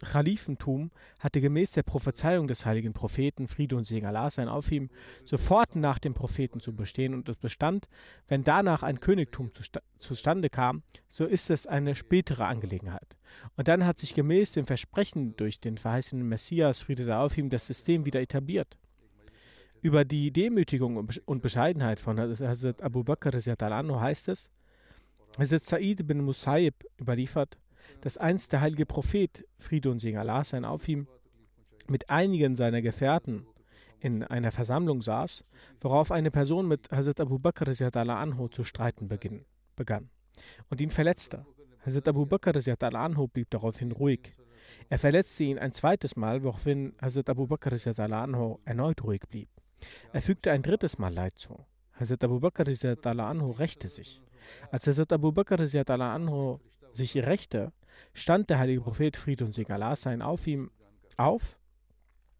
[0.00, 4.90] Khalifentum hatte gemäß der Prophezeiung des heiligen Propheten, Friede und Segen Allah sein auf ihm,
[5.24, 7.88] sofort nach dem Propheten zu bestehen und es bestand,
[8.28, 9.50] wenn danach ein Königtum
[9.98, 13.16] zustande kam, so ist es eine spätere Angelegenheit.
[13.56, 17.50] Und dann hat sich gemäß dem Versprechen durch den verheißenen Messias, Friede sei auf ihm,
[17.50, 18.78] das System wieder etabliert.
[19.80, 24.50] Über die Demütigung und Bescheidenheit von Hazrat Abu Bakr heißt es,
[25.38, 27.58] Hazrat Sa'id bin Musayyib überliefert,
[28.00, 31.06] dass einst der heilige Prophet, Friede und Segen Allah sein auf ihm,
[31.88, 33.46] mit einigen seiner Gefährten
[34.00, 35.44] in einer Versammlung saß,
[35.80, 39.44] worauf eine Person mit Hazrat Abu Bakr anhu zu streiten beginn,
[39.76, 40.10] begann
[40.70, 41.46] und ihn verletzte.
[41.84, 42.52] Hazrat Abu Bakr
[42.94, 44.34] anhu blieb daraufhin ruhig.
[44.88, 49.48] Er verletzte ihn ein zweites Mal, woraufhin Hazrat Abu Bakr anhu erneut ruhig blieb.
[50.12, 51.64] Er fügte ein drittes Mal Leid zu.
[51.98, 52.66] Hazrat Abu Bakr
[53.04, 54.22] anhu rächte sich.
[54.70, 56.58] Als Hazrat Abu Bakr anhu
[56.92, 57.72] sich rächte,
[58.12, 60.70] stand der heilige Prophet Fried und Segen Allah sein auf ihm
[61.16, 61.58] auf.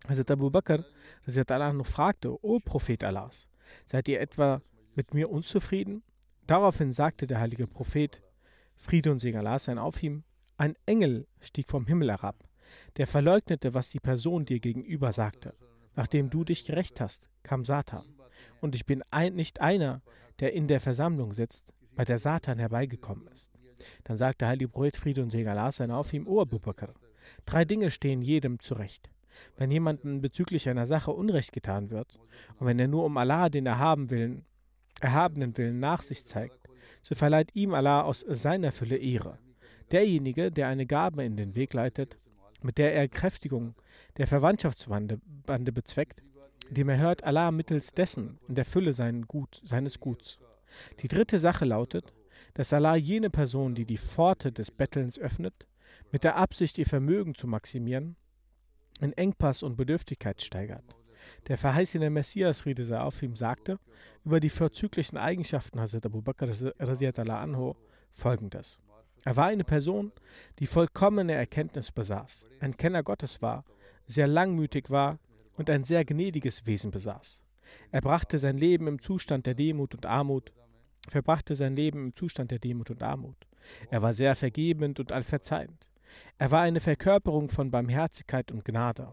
[0.08, 0.84] Hazrat Abu Bakr
[1.26, 3.48] anhu fragte, O Prophet Allahs,
[3.86, 4.62] seid ihr etwa
[4.94, 6.02] mit mir unzufrieden?
[6.46, 8.22] Daraufhin sagte der heilige Prophet,
[8.76, 10.24] Friede und Segen Allah sein auf ihm,
[10.56, 12.44] ein Engel stieg vom Himmel herab,
[12.96, 15.54] der verleugnete, was die Person dir gegenüber sagte.
[15.94, 18.06] Nachdem du dich gerecht hast, kam Satan.
[18.60, 20.00] Und ich bin ein, nicht einer,
[20.40, 23.57] der in der Versammlung sitzt, bei der Satan herbeigekommen ist.
[24.04, 26.94] Dann sagte Heilige Prophet Friede und Segen Allah sein auf ihm, O Abu Bakr,
[27.46, 29.10] drei Dinge stehen jedem zurecht.
[29.56, 32.18] Wenn jemandem bezüglich einer Sache Unrecht getan wird
[32.58, 34.44] und wenn er nur um Allah, den erhaben Willen,
[35.00, 36.68] erhabenen Willen nach sich zeigt,
[37.02, 39.38] so verleiht ihm Allah aus seiner Fülle Ehre.
[39.92, 42.18] Derjenige, der eine Gabe in den Weg leitet,
[42.62, 43.74] mit der er Kräftigung
[44.16, 45.20] der Verwandtschaftsbande
[45.72, 46.22] bezweckt,
[46.70, 50.38] dem er hört Allah mittels dessen in der Fülle sein Gut, seines Guts.
[51.00, 52.12] Die dritte Sache lautet,
[52.58, 55.68] dass Allah jene Person, die die Pforte des Bettelns öffnet,
[56.10, 58.16] mit der Absicht, ihr Vermögen zu maximieren,
[59.00, 60.96] in Engpass und Bedürftigkeit steigert.
[61.46, 63.78] Der verheißene Messias, Friede sei auf ihm, sagte
[64.24, 66.48] über die vorzüglichen Eigenschaften Hazrat Abu Bakr
[66.80, 67.74] anhu
[68.10, 68.80] folgendes.
[69.24, 70.10] Er war eine Person,
[70.58, 73.64] die vollkommene Erkenntnis besaß, ein Kenner Gottes war,
[74.04, 75.20] sehr langmütig war
[75.56, 77.44] und ein sehr gnädiges Wesen besaß.
[77.92, 80.52] Er brachte sein Leben im Zustand der Demut und Armut,
[81.08, 83.36] verbrachte sein Leben im Zustand der Demut und Armut.
[83.90, 85.88] Er war sehr vergebend und allverzeihend.
[86.38, 89.12] Er war eine Verkörperung von Barmherzigkeit und Gnade.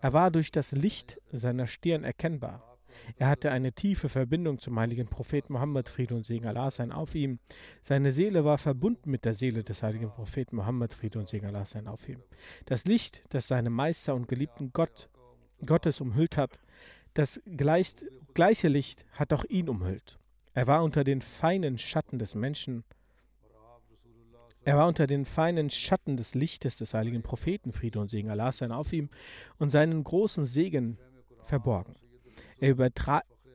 [0.00, 2.72] Er war durch das Licht seiner Stirn erkennbar.
[3.16, 7.14] Er hatte eine tiefe Verbindung zum heiligen Propheten Mohammed, Friede und Segen Allah sein auf
[7.14, 7.38] ihm.
[7.80, 11.64] Seine Seele war verbunden mit der Seele des heiligen Propheten Mohammed, Friede und Segen Allah
[11.64, 12.22] sein auf ihm.
[12.66, 15.08] Das Licht, das seinen Meister und geliebten Gott,
[15.64, 16.60] Gottes umhüllt hat,
[17.14, 17.94] das gleich,
[18.34, 20.18] gleiche Licht hat auch ihn umhüllt.
[20.54, 22.84] Er war unter den feinen Schatten des Menschen,
[24.64, 28.52] er war unter den feinen Schatten des Lichtes des heiligen Propheten, Friede und Segen Allah
[28.52, 29.10] sein auf ihm,
[29.58, 30.98] und seinen großen Segen
[31.42, 31.96] verborgen.
[32.60, 32.76] Er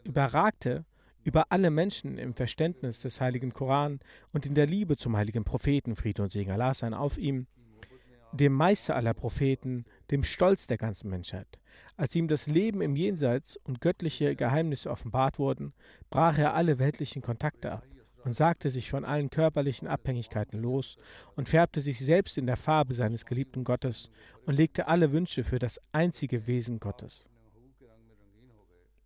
[0.04, 0.86] überragte
[1.24, 4.00] über alle Menschen im Verständnis des heiligen Koran
[4.34, 7.48] und in der Liebe zum heiligen Propheten, Friede und Segen Allah sein auf ihm,
[8.34, 11.60] dem Meister aller Propheten, dem Stolz der ganzen Menschheit.
[11.96, 15.74] Als ihm das Leben im Jenseits und göttliche Geheimnisse offenbart wurden,
[16.10, 17.84] brach er alle weltlichen Kontakte ab
[18.24, 20.98] und sagte sich von allen körperlichen Abhängigkeiten los
[21.36, 24.10] und färbte sich selbst in der Farbe seines geliebten Gottes
[24.46, 27.30] und legte alle Wünsche für das einzige Wesen Gottes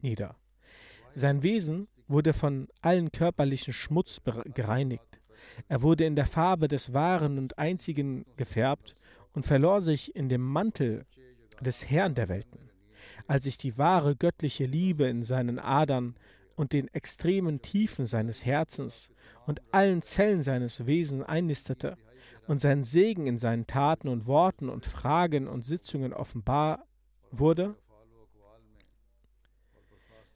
[0.04, 0.36] nieder.
[1.14, 4.22] Sein Wesen wurde von allen körperlichen Schmutz
[4.54, 5.20] gereinigt.
[5.68, 8.96] Er wurde in der Farbe des Wahren und Einzigen gefärbt
[9.34, 11.06] und verlor sich in dem Mantel
[11.62, 12.70] des Herrn der Welten.
[13.28, 16.16] Als sich die wahre göttliche Liebe in seinen Adern
[16.56, 19.12] und den extremen Tiefen seines Herzens
[19.46, 21.98] und allen Zellen seines Wesens einnistete
[22.48, 26.86] und sein Segen in seinen Taten und Worten und Fragen und Sitzungen offenbar
[27.32, 27.76] wurde,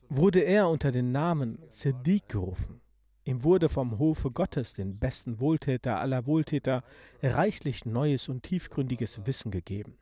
[0.09, 2.81] wurde er unter den Namen Siddiq gerufen.
[3.25, 6.83] Ihm wurde vom Hofe Gottes, den besten Wohltäter aller Wohltäter,
[7.23, 9.97] reichlich neues und tiefgründiges Wissen gegeben.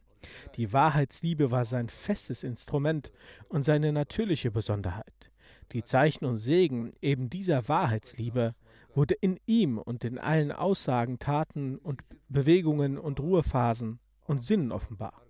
[0.55, 3.11] Die Wahrheitsliebe war sein festes Instrument
[3.47, 5.31] und seine natürliche Besonderheit.
[5.71, 8.55] Die Zeichen und Segen eben dieser Wahrheitsliebe
[8.93, 15.21] wurde in ihm und in allen Aussagen, Taten und Bewegungen und Ruhephasen und Sinnen offenbar.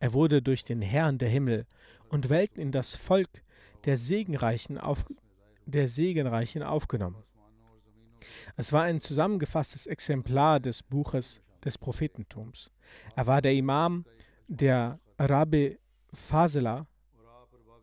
[0.00, 1.66] Er wurde durch den Herrn der Himmel
[2.08, 3.28] und Welten in das Volk
[3.84, 5.04] der Segenreichen, auf,
[5.66, 7.22] der Segenreichen aufgenommen.
[8.56, 12.70] Es war ein zusammengefasstes Exemplar des Buches des Prophetentums.
[13.16, 14.04] Er war der Imam
[14.48, 15.78] der Rabbi
[16.12, 16.86] Fasila,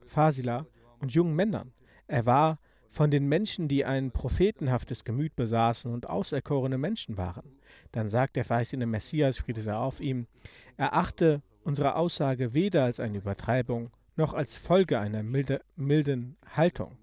[0.05, 0.65] Fasila
[0.99, 1.73] und jungen Männern.
[2.07, 7.57] Er war von den Menschen, die ein prophetenhaftes Gemüt besaßen und auserkorene Menschen waren.
[7.93, 10.27] Dann sagt der verheißene Messias, Friede sei auf ihm,
[10.75, 16.97] erachte unsere Aussage weder als eine Übertreibung noch als Folge einer milde, milden Haltung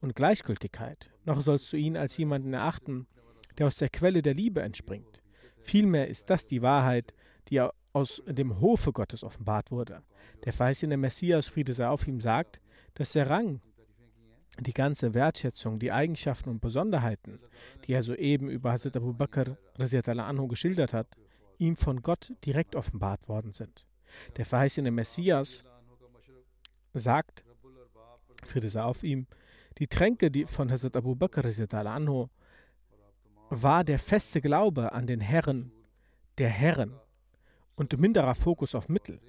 [0.00, 3.06] und Gleichgültigkeit, noch sollst du ihn als jemanden erachten,
[3.58, 5.22] der aus der Quelle der Liebe entspringt.
[5.58, 7.14] Vielmehr ist das die Wahrheit,
[7.48, 7.60] die
[7.92, 10.02] aus dem Hofe Gottes offenbart wurde.
[10.44, 12.60] Der verheißene Messias, Friede sei auf ihm, sagt,
[12.94, 13.60] dass der Rang,
[14.58, 17.40] die ganze Wertschätzung, die Eigenschaften und Besonderheiten,
[17.86, 21.08] die er soeben über Hazrat Abu Bakr anhu geschildert hat,
[21.58, 23.86] ihm von Gott direkt offenbart worden sind.
[24.36, 25.64] Der verheißene Messias
[26.94, 27.44] sagt,
[28.44, 29.26] Friede sei auf ihm,
[29.78, 31.44] die Tränke die von Hazrat Abu Bakr
[31.86, 32.28] anhu
[33.48, 35.72] war der feste Glaube an den Herren
[36.38, 36.94] der Herren
[37.74, 39.20] und minderer Fokus auf Mittel.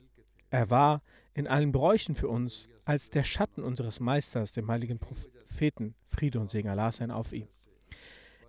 [0.50, 1.02] Er war
[1.34, 6.50] in allen Bräuchen für uns als der Schatten unseres Meisters, dem heiligen Propheten, Friede und
[6.50, 7.48] Segen Allah sein auf ihm.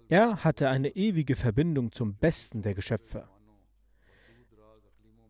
[0.09, 3.28] Er hatte eine ewige Verbindung zum Besten der Geschöpfe,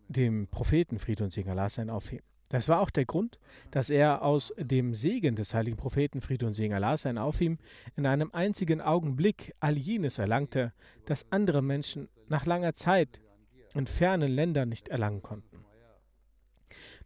[0.09, 2.23] dem Propheten, Friede und Segen Allah sein auf ihm.
[2.53, 3.39] Das war auch der Grund,
[3.71, 7.57] dass er aus dem Segen des heiligen Propheten Friede und Segen Allah sein auf ihm
[7.97, 10.75] in einem einzigen Augenblick all jenes erlangte,
[11.07, 13.23] das andere Menschen nach langer Zeit
[13.75, 15.65] in fernen Ländern nicht erlangen konnten.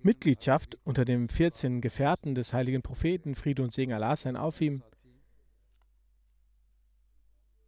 [0.00, 4.82] Mitgliedschaft unter den 14 Gefährten des heiligen Propheten, Friede und Segen Allah sein auf ihm.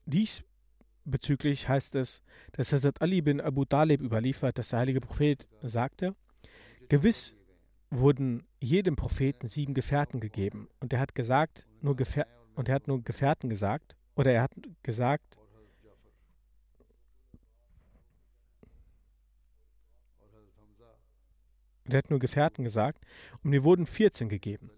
[0.05, 6.17] Diesbezüglich heißt es, dass Hazrat Ali bin Abu Talib überliefert, dass der heilige Prophet sagte,
[6.88, 7.38] gewiss
[7.90, 10.68] wurden jedem Propheten sieben Gefährten gegeben.
[10.81, 14.53] Und er hat gesagt, nur Gefähr und er hat nur Gefährten gesagt, oder er hat
[14.83, 15.38] gesagt,
[21.85, 23.05] und er hat nur Gefährten gesagt,
[23.42, 24.70] und mir wurden 14 gegeben.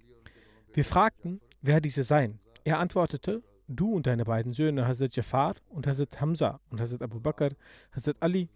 [0.73, 2.38] Wir fragten, wer diese seien.
[2.62, 7.18] Er antwortete, du und deine beiden Söhne, Hazrat Jafar und Hazrat Hamza und Hazrat Abu
[7.18, 7.51] Bakr,
[7.92, 8.49] Hazrat Ali,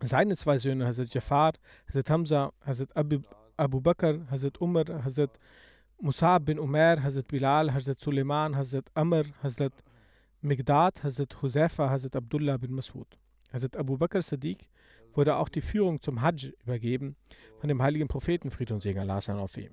[0.00, 1.54] seine zwei Söhne, Hazrat Jafar,
[1.88, 3.20] Hazrat Hamza, Hazrat Abu,
[3.56, 5.38] Abu Bakr, Hazrat Umar, Hazrat
[6.00, 9.72] Musab bin Umar, Hazrat Bilal, Hazrat Suleiman, Hazrat Amr, Hazrat
[10.42, 13.06] Migdad, Hazrat Husefa, Hazrat Abdullah bin Masud.
[13.52, 14.58] Hazrat Abu Bakr Sadiq
[15.14, 17.16] wurde auch die Führung zum Hajj übergeben
[17.58, 19.70] von dem heiligen Propheten Friede und Segen Allah sein auf ihm.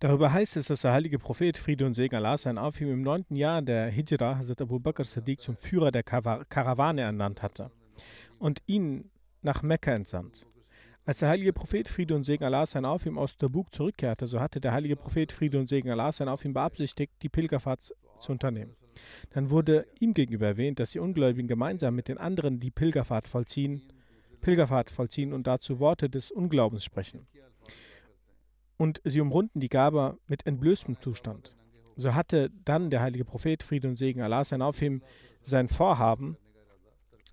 [0.00, 3.02] Darüber heißt es, dass der heilige Prophet Friede und Segen Allah sein auf ihm im
[3.02, 7.70] neunten Jahr der Hijra Hazrat Abu Bakr Sadiq zum Führer der Karawane ernannt hatte
[8.38, 9.10] und ihn
[9.42, 10.46] nach Mekka entsandt.
[11.08, 14.40] Als der heilige Prophet Friede und Segen Allah sein auf ihm aus Tabuk zurückkehrte, so
[14.40, 18.30] hatte der heilige Prophet Friede und Segen Allah sein auf ihm beabsichtigt, die Pilgerfahrt zu
[18.30, 18.76] unternehmen.
[19.30, 23.90] Dann wurde ihm gegenüber erwähnt, dass die Ungläubigen gemeinsam mit den anderen die Pilgerfahrt vollziehen
[24.42, 27.26] Pilgerfahrt vollziehen und dazu Worte des Unglaubens sprechen.
[28.76, 31.56] Und sie umrunden die Gabe mit entblößtem Zustand.
[31.96, 35.02] So hatte dann der heilige Prophet, Friede und Segen Allah sein auf ihm,
[35.40, 36.36] sein Vorhaben,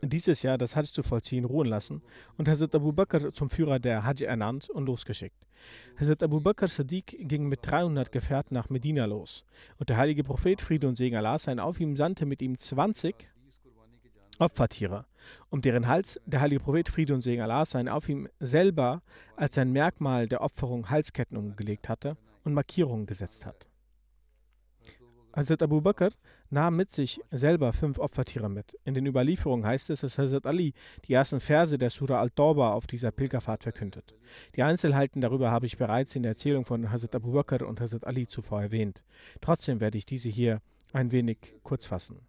[0.02, 2.02] dieses Jahr das Hajj zu vollziehen, ruhen lassen
[2.38, 5.38] und Hazrat Abu Bakr zum Führer der Hajj ernannt und losgeschickt.
[6.00, 9.46] Hazrat Abu Bakr Sadiq ging mit 300 Gefährten nach Medina los
[9.78, 13.16] und der heilige Prophet, Friede und Segen Allah sein auf ihm, sandte mit ihm 20
[14.38, 15.06] Opfertiere,
[15.50, 19.02] um deren Hals der heilige Prophet Friede und Segen Allah sein auf ihm selber
[19.38, 23.68] als sein Merkmal der Opferung Halsketten umgelegt hatte und Markierungen gesetzt hat.
[25.36, 26.12] Hazrat Abu Bakr
[26.50, 28.78] nahm mit sich selber fünf Opfertiere mit.
[28.86, 30.74] In den Überlieferungen heißt es, dass Hazrat Ali
[31.08, 34.16] die ersten Verse der Surah Al-Tawbah auf dieser Pilgerfahrt verkündet.
[34.56, 38.08] Die Einzelheiten darüber habe ich bereits in der Erzählung von Hazrat Abu Bakr und Hazrat
[38.08, 39.04] Ali zuvor erwähnt.
[39.42, 40.62] Trotzdem werde ich diese hier
[40.94, 42.22] ein wenig kurz fassen.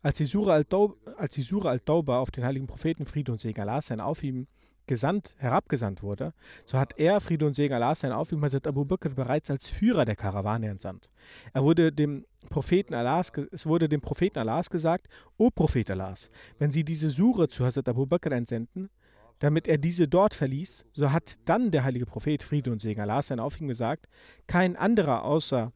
[0.00, 4.46] Als die Sura al-Tauba auf den heiligen Propheten Friede und Segen Allah sein auf ihm
[4.86, 8.84] gesandt, herabgesandt wurde, so hat er, Friede und Segen Allah sein auf ihm, Hazrat Abu
[8.84, 11.10] Bakr bereits als Führer der Karawane entsandt.
[11.52, 16.70] Er wurde dem Propheten Allahs, es wurde dem Propheten Allahs gesagt, O Prophet Allahs, wenn
[16.70, 18.90] Sie diese Sure zu Hazrat Abu Bakr entsenden,
[19.38, 23.22] damit er diese dort verließ, so hat dann der heilige Prophet Friede und Segen Allah
[23.22, 24.06] sein auf ihm gesagt,
[24.46, 25.72] kein anderer außer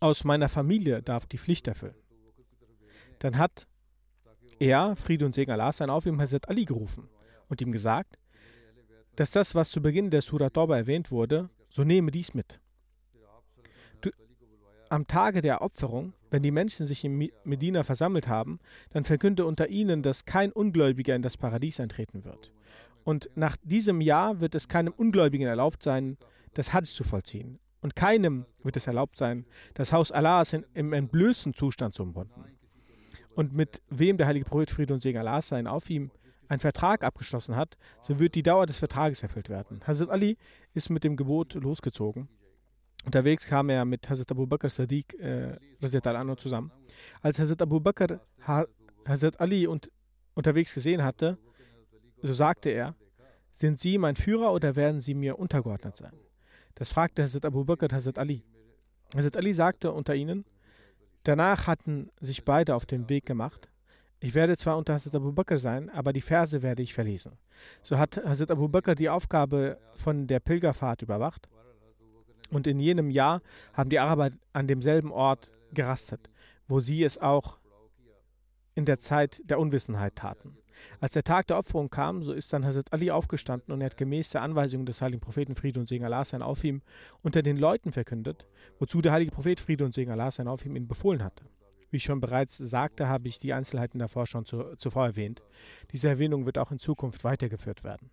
[0.00, 1.94] aus meiner Familie darf die Pflicht erfüllen.
[3.18, 3.66] Dann hat
[4.58, 7.08] er, Friede und Segen Allah sein auf ihm, Hazrat Ali gerufen
[7.48, 8.18] und ihm gesagt,
[9.16, 12.60] dass das, was zu Beginn der Surah Tauba erwähnt wurde, so nehme dies mit.
[14.00, 14.10] Du,
[14.90, 19.68] am Tage der Opferung, wenn die Menschen sich in Medina versammelt haben, dann verkünde unter
[19.68, 22.52] ihnen, dass kein Ungläubiger in das Paradies eintreten wird.
[23.04, 26.18] Und nach diesem Jahr wird es keinem Ungläubigen erlaubt sein,
[26.54, 27.58] das Hajj zu vollziehen.
[27.80, 32.44] Und keinem wird es erlaubt sein, das Haus Allahs in, im entblößten Zustand zu umrunden
[33.38, 36.10] und mit wem der heilige Prophet Friede und Segen Allah sein auf ihm
[36.48, 39.80] einen Vertrag abgeschlossen hat, so wird die Dauer des Vertrages erfüllt werden.
[39.86, 40.36] Hazrat Ali
[40.74, 42.28] ist mit dem Gebot losgezogen.
[43.04, 45.56] Unterwegs kam er mit Hazrat Abu Bakr Sadiq äh,
[46.36, 46.72] zusammen.
[47.22, 48.66] Als Hazrat Abu Bakr ha
[49.06, 49.90] Hazrat Ali und,
[50.34, 51.38] unterwegs gesehen hatte,
[52.20, 52.94] so sagte er,
[53.52, 56.12] sind Sie mein Führer oder werden Sie mir untergeordnet sein?
[56.74, 58.42] Das fragte Hazrat Abu Bakr Hazrat Ali.
[59.14, 60.44] Hazrat Ali sagte unter ihnen,
[61.24, 63.68] Danach hatten sich beide auf den Weg gemacht.
[64.20, 67.38] Ich werde zwar unter Hazrat Abu Bakr sein, aber die Verse werde ich verlesen.
[67.82, 71.48] So hat Hazrat Abu Bakr die Aufgabe von der Pilgerfahrt überwacht.
[72.50, 73.42] Und in jenem Jahr
[73.74, 76.30] haben die Araber an demselben Ort gerastet,
[76.66, 77.58] wo sie es auch
[78.74, 80.56] in der Zeit der Unwissenheit taten.
[81.00, 83.96] Als der Tag der Opferung kam, so ist dann Hazrat Ali aufgestanden und er hat
[83.96, 86.82] gemäß der Anweisung des heiligen Propheten Friede und Segen Allah sein auf ihm
[87.22, 88.46] unter den Leuten verkündet,
[88.78, 91.44] wozu der heilige Prophet Friede und Segen Allah sein auf ihm ihn befohlen hatte.
[91.90, 95.42] Wie ich schon bereits sagte, habe ich die Einzelheiten davor schon zu, zuvor erwähnt.
[95.92, 98.10] Diese Erwähnung wird auch in Zukunft weitergeführt werden.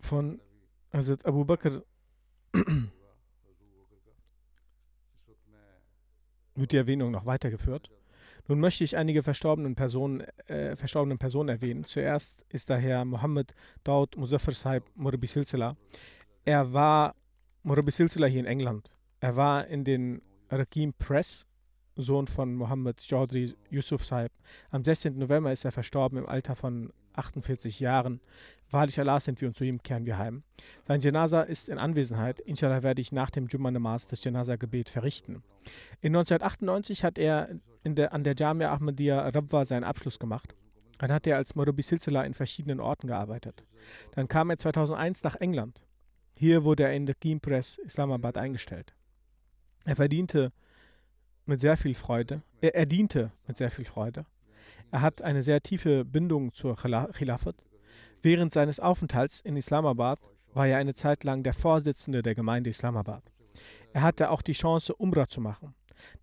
[0.00, 0.40] Von
[0.92, 1.82] Hazrat Abu Bakr
[6.54, 7.90] wird die Erwähnung noch weitergeführt.
[8.48, 11.84] Nun möchte ich einige verstorbenen Personen, äh, verstorbenen Personen erwähnen.
[11.84, 15.76] Zuerst ist der Herr Mohammed Daud Muzaffar Saib Murabi Silsila.
[16.44, 17.16] Er war
[17.66, 18.92] Murabi Silsila hier in England.
[19.18, 21.46] Er war in den Rakim Press,
[21.96, 24.30] Sohn von Mohammed Chaudhry Yusuf Saib.
[24.70, 25.18] Am 16.
[25.18, 28.20] November ist er verstorben im Alter von 48 Jahren.
[28.70, 30.44] Wahrlich Allah sind wir und zu ihm kehren wir heim.
[30.84, 32.38] Sein Janaza ist in Anwesenheit.
[32.38, 35.42] Inshallah werde ich nach dem Jumma Namaz das Janaza-Gebet verrichten.
[36.00, 37.48] In 1998 hat er
[37.82, 40.54] der, an der Jamia Ahmadiyya Rabwa seinen Abschluss gemacht.
[40.98, 43.64] Dann hat er als Murabi Silsila in verschiedenen Orten gearbeitet.
[44.12, 45.82] Dann kam er 2001 nach England.
[46.38, 48.94] Hier wurde er in der Kim Press Islamabad eingestellt.
[49.86, 50.52] Er verdiente
[51.46, 54.26] mit sehr viel Freude, er, er diente mit sehr viel Freude.
[54.90, 57.56] Er hat eine sehr tiefe Bindung zur Khilafat
[58.20, 60.18] Während seines Aufenthalts in Islamabad
[60.52, 63.22] war er eine Zeit lang der Vorsitzende der Gemeinde Islamabad.
[63.92, 65.74] Er hatte auch die Chance, Umrah zu machen.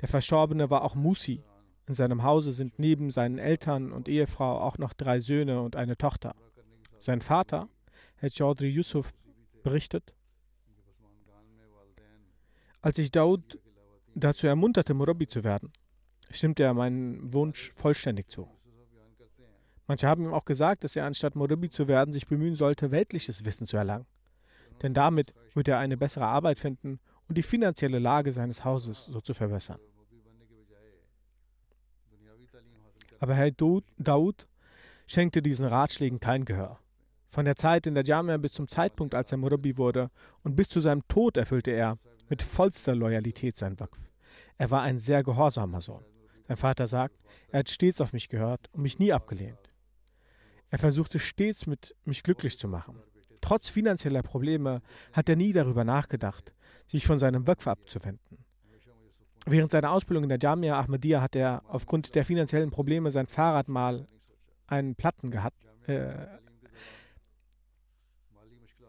[0.02, 1.42] Der Verstorbene war auch Musi.
[1.88, 5.98] In seinem Hause sind neben seinen Eltern und Ehefrau auch noch drei Söhne und eine
[5.98, 6.36] Tochter.
[7.00, 7.68] Sein Vater,
[8.18, 9.12] Herr Chaudhry Yusuf,
[9.64, 10.14] berichtet,
[12.82, 13.60] als ich Daud
[14.14, 15.72] dazu ermunterte, Murabi zu werden,
[16.30, 18.50] stimmte er meinen Wunsch vollständig zu.
[19.88, 23.46] Manche haben ihm auch gesagt, dass er anstatt Murabi zu werden, sich bemühen sollte, weltliches
[23.46, 24.06] Wissen zu erlangen.
[24.82, 29.22] Denn damit würde er eine bessere Arbeit finden und die finanzielle Lage seines Hauses so
[29.22, 29.80] zu verbessern.
[33.20, 34.48] Aber Herr Daud
[35.08, 36.83] schenkte diesen Ratschlägen kein Gehör.
[37.34, 40.12] Von der Zeit in der Jamia bis zum Zeitpunkt, als er Murabi wurde
[40.44, 41.98] und bis zu seinem Tod erfüllte er
[42.30, 43.98] mit vollster Loyalität sein Waqf.
[44.60, 46.06] Er war ein sehr gehorsamer Sohn.
[46.48, 47.16] Sein Vater sagt,
[47.50, 49.74] er hat stets auf mich gehört und mich nie abgelehnt.
[50.70, 53.02] Er versuchte stets mit mich glücklich zu machen.
[53.42, 56.54] Trotz finanzieller Probleme hat er nie darüber nachgedacht,
[56.86, 58.46] sich von seinem Wökf abzuwenden.
[59.48, 63.70] Während seiner Ausbildung in der Jamia Ahmadiyya hat er aufgrund der finanziellen Probleme sein Fahrrad
[63.70, 64.08] mal
[64.68, 65.66] einen Platten gehabt.
[65.88, 66.28] Äh,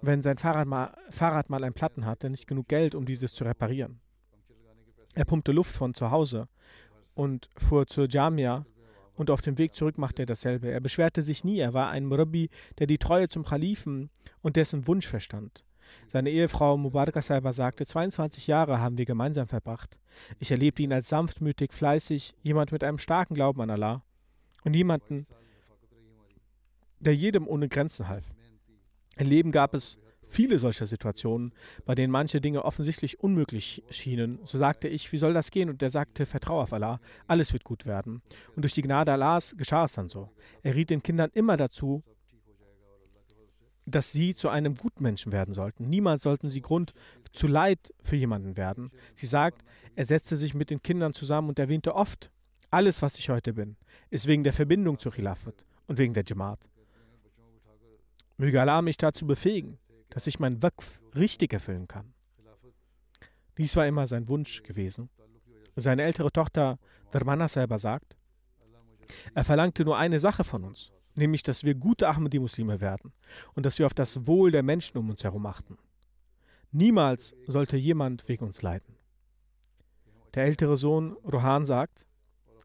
[0.07, 3.45] wenn sein Fahrrad mal, Fahrrad mal einen Platten hatte, nicht genug Geld, um dieses zu
[3.45, 4.01] reparieren.
[5.15, 6.49] Er pumpte Luft von zu Hause
[7.15, 8.67] und fuhr zur Jamia
[9.15, 10.71] und auf dem Weg zurück machte er dasselbe.
[10.71, 14.11] Er beschwerte sich nie, er war ein Murabbi, der die Treue zum Khalifen
[14.43, 15.65] und dessen Wunsch verstand.
[16.07, 19.99] Seine Ehefrau Mubarak Saiba sagte, 22 Jahre haben wir gemeinsam verbracht.
[20.39, 24.03] Ich erlebte ihn als sanftmütig, fleißig, jemand mit einem starken Glauben an Allah
[24.65, 25.27] und jemanden,
[26.99, 28.25] der jedem ohne Grenzen half.
[29.17, 29.99] Im Leben gab es
[30.29, 31.53] viele solcher Situationen,
[31.85, 34.41] bei denen manche Dinge offensichtlich unmöglich schienen.
[34.45, 35.71] So sagte ich, wie soll das gehen?
[35.71, 38.23] Und er sagte, vertraue auf Allah, alles wird gut werden.
[38.57, 40.31] Und durch die Gnade Allahs geschah es dann so.
[40.63, 42.03] Er riet den Kindern immer dazu,
[43.87, 45.89] dass sie zu einem Gutmenschen werden sollten.
[45.89, 46.95] Niemals sollten sie Grund
[47.33, 48.91] zu Leid für jemanden werden.
[49.15, 49.63] Sie sagt,
[49.95, 52.31] er setzte sich mit den Kindern zusammen und erwähnte oft,
[52.71, 53.77] alles, was ich heute bin,
[54.11, 56.67] ist wegen der Verbindung zur Khilafat und wegen der Jamaat.
[58.37, 59.79] Möge Allah mich dazu befähigen,
[60.11, 62.13] dass ich mein Waqf richtig erfüllen kann.
[63.59, 65.09] Dies war immer sein Wunsch gewesen.
[65.77, 66.79] Seine ältere Tochter
[67.13, 68.17] Dharmana selber sagt,
[69.35, 73.13] er verlangte nur eine Sache von uns, nämlich, dass wir gute Ahmadi-Muslime werden
[73.55, 75.79] und dass wir auf das Wohl der Menschen um uns herum achten.
[76.73, 78.97] Niemals sollte jemand wegen uns leiden.
[80.35, 82.07] Der ältere Sohn Rohan sagt,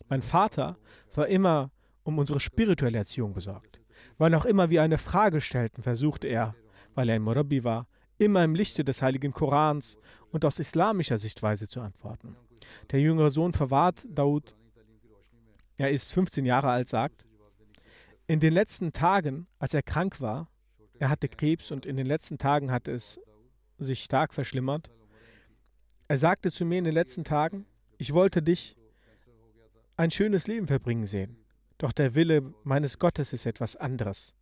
[0.07, 0.77] mein Vater
[1.13, 1.71] war immer
[2.03, 3.78] um unsere spirituelle Erziehung besorgt.
[4.19, 6.53] Wann auch immer wir eine Frage stellten, versuchte er,
[6.93, 9.97] weil er ein Murabi war, immer im Lichte des heiligen Korans
[10.31, 12.35] und aus islamischer Sichtweise zu antworten.
[12.91, 14.55] Der jüngere Sohn verwahrt Daud,
[15.77, 17.25] er ist 15 Jahre alt, sagt,
[18.27, 20.49] in den letzten Tagen, als er krank war,
[20.99, 23.21] er hatte Krebs und in den letzten Tagen hat es
[23.77, 24.91] sich stark verschlimmert,
[26.09, 27.65] er sagte zu mir in den letzten Tagen,
[27.97, 28.75] ich wollte dich
[29.95, 31.37] ein schönes Leben verbringen sehen,
[31.79, 34.35] doch der Wille meines Gottes ist etwas anderes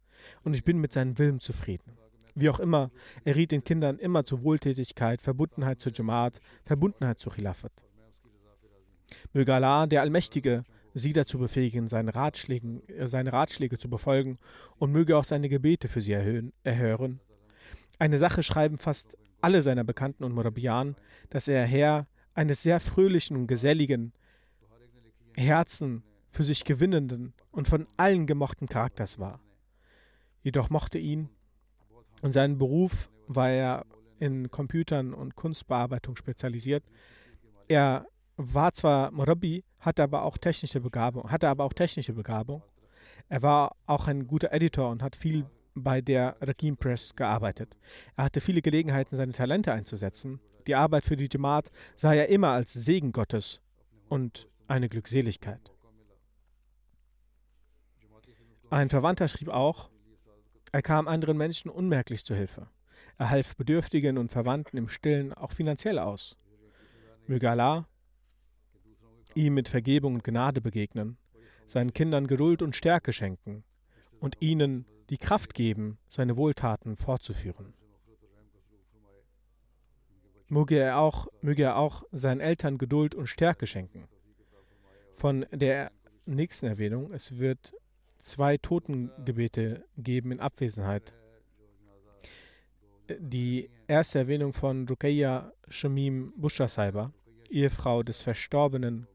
[0.43, 1.97] und ich bin mit seinem Willen zufrieden.
[2.35, 2.91] Wie auch immer,
[3.23, 7.71] er riet den Kindern immer zur Wohltätigkeit, Verbundenheit zur Jamaat, Verbundenheit zur Khilafat.
[9.33, 10.63] Möge Allah, der Allmächtige,
[10.93, 14.37] sie dazu befähigen, seine, Ratschlägen, äh, seine Ratschläge zu befolgen
[14.77, 17.19] und möge auch seine Gebete für sie erhöhen, erhören.
[17.99, 20.95] Eine Sache schreiben fast alle seiner Bekannten und Murabian,
[21.29, 24.13] dass er Herr eines sehr fröhlichen und geselligen,
[25.35, 29.39] Herzen für sich gewinnenden und von allen gemochten Charakters war.
[30.43, 31.29] Jedoch mochte ihn
[32.21, 33.85] und seinen Beruf war er
[34.19, 36.83] in Computern und Kunstbearbeitung spezialisiert.
[37.67, 38.05] Er
[38.37, 42.63] war zwar Murabi, hatte aber auch technische Begabung, hatte aber auch technische Begabung.
[43.29, 47.77] Er war auch ein guter Editor und hat viel bei der Rakim Press gearbeitet.
[48.15, 50.39] Er hatte viele Gelegenheiten, seine Talente einzusetzen.
[50.65, 53.61] Die Arbeit für die Jamaat sah er immer als Segen Gottes
[54.09, 55.71] und eine Glückseligkeit.
[58.69, 59.89] Ein Verwandter schrieb auch,
[60.71, 62.67] er kam anderen Menschen unmerklich zu Hilfe.
[63.17, 66.35] Er half Bedürftigen und Verwandten im Stillen auch finanziell aus.
[67.27, 67.87] Möge Allah
[69.37, 71.17] ihm mit Vergebung und Gnade begegnen,
[71.65, 73.63] seinen Kindern Geduld und Stärke schenken
[74.19, 77.73] und ihnen die Kraft geben, seine Wohltaten fortzuführen.
[80.49, 84.07] Möge er auch, möge er auch seinen Eltern Geduld und Stärke schenken.
[85.13, 85.91] Von der
[86.25, 87.73] nächsten Erwähnung, es wird
[88.27, 91.13] zwei Totengebete geben in Abwesenheit.
[93.19, 97.13] Die erste Erwähnung von Ruqayya Shamim Saiba,
[97.49, 99.07] Ehefrau des verstorbenen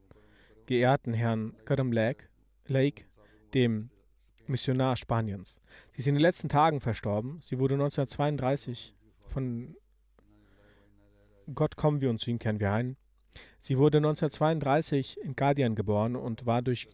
[0.65, 1.53] geehrten Herrn
[1.91, 2.25] Lake,
[2.67, 3.05] Lake,
[3.53, 3.91] dem
[4.47, 5.61] Missionar Spaniens.
[5.91, 7.37] Sie ist in den letzten Tagen verstorben.
[7.39, 8.95] Sie wurde 1932
[9.27, 9.75] von
[11.53, 12.97] Gott kommen wir und zu ihm kehren wir ein.
[13.59, 16.87] Sie wurde 1932 in Guardian geboren und war durch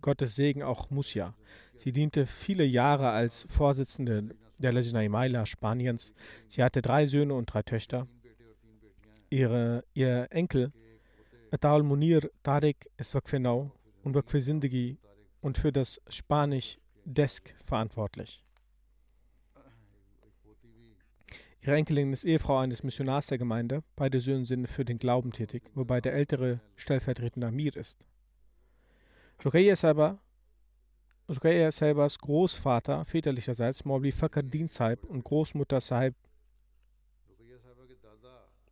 [0.00, 1.34] Gottes Segen auch Musia.
[1.76, 6.12] Sie diente viele Jahre als Vorsitzende der Legina Imaila Spaniens.
[6.46, 8.06] Sie hatte drei Söhne und drei Töchter.
[9.30, 10.72] Ihre, ihr Enkel
[11.50, 13.72] Atal Munir Tarek ist Wakfenau
[14.02, 14.38] und Wakfe
[15.40, 18.44] und für das Spanisch Desk verantwortlich.
[21.62, 23.82] Ihre Enkelin ist Ehefrau eines Missionars der Gemeinde.
[23.96, 28.04] Beide Söhne sind für den Glauben tätig, wobei der ältere stellvertretender Amir ist.
[29.44, 30.18] Ruqayya selber,
[31.28, 36.14] Ruqayya selbers Großvater väterlicherseits Maulvi Fakardin Saib und Großmutter Saib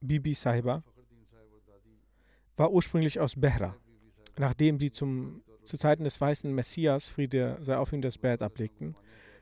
[0.00, 0.82] Bibi Saiba
[2.56, 3.76] war ursprünglich aus Behra.
[4.38, 8.94] Nachdem sie zum, zu Zeiten des weißen Messias, Friede sei auf ihm, das Bett ablegten,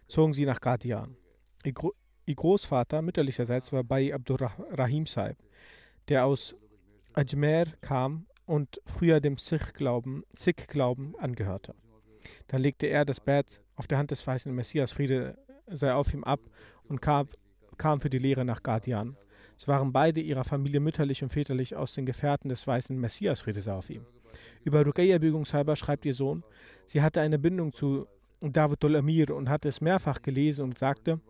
[0.06, 1.16] zogen sie nach Gadian.
[1.64, 1.92] Ihr, Gro
[2.26, 5.36] ihr Großvater mütterlicherseits war Bai Abdurrahim Saib,
[6.08, 6.56] der aus
[7.12, 10.66] Ajmer kam und früher dem Sikh-Glauben Sikh
[11.18, 11.74] angehörte.
[12.48, 16.24] Dann legte er das Bett auf der Hand des weißen Messias, Friede sei auf ihm,
[16.24, 16.40] ab
[16.88, 17.28] und kam,
[17.78, 19.16] kam für die Lehre nach Gadian.
[19.56, 23.62] So waren beide ihrer Familie mütterlich und väterlich aus den Gefährten des weißen Messias, Friede
[23.62, 24.04] sei auf ihm.
[24.64, 26.42] Über Ruqayya Bügungshalber schreibt ihr Sohn,
[26.86, 28.06] sie hatte eine Bindung zu
[28.40, 31.20] David al-Amir und hatte es mehrfach gelesen und sagte,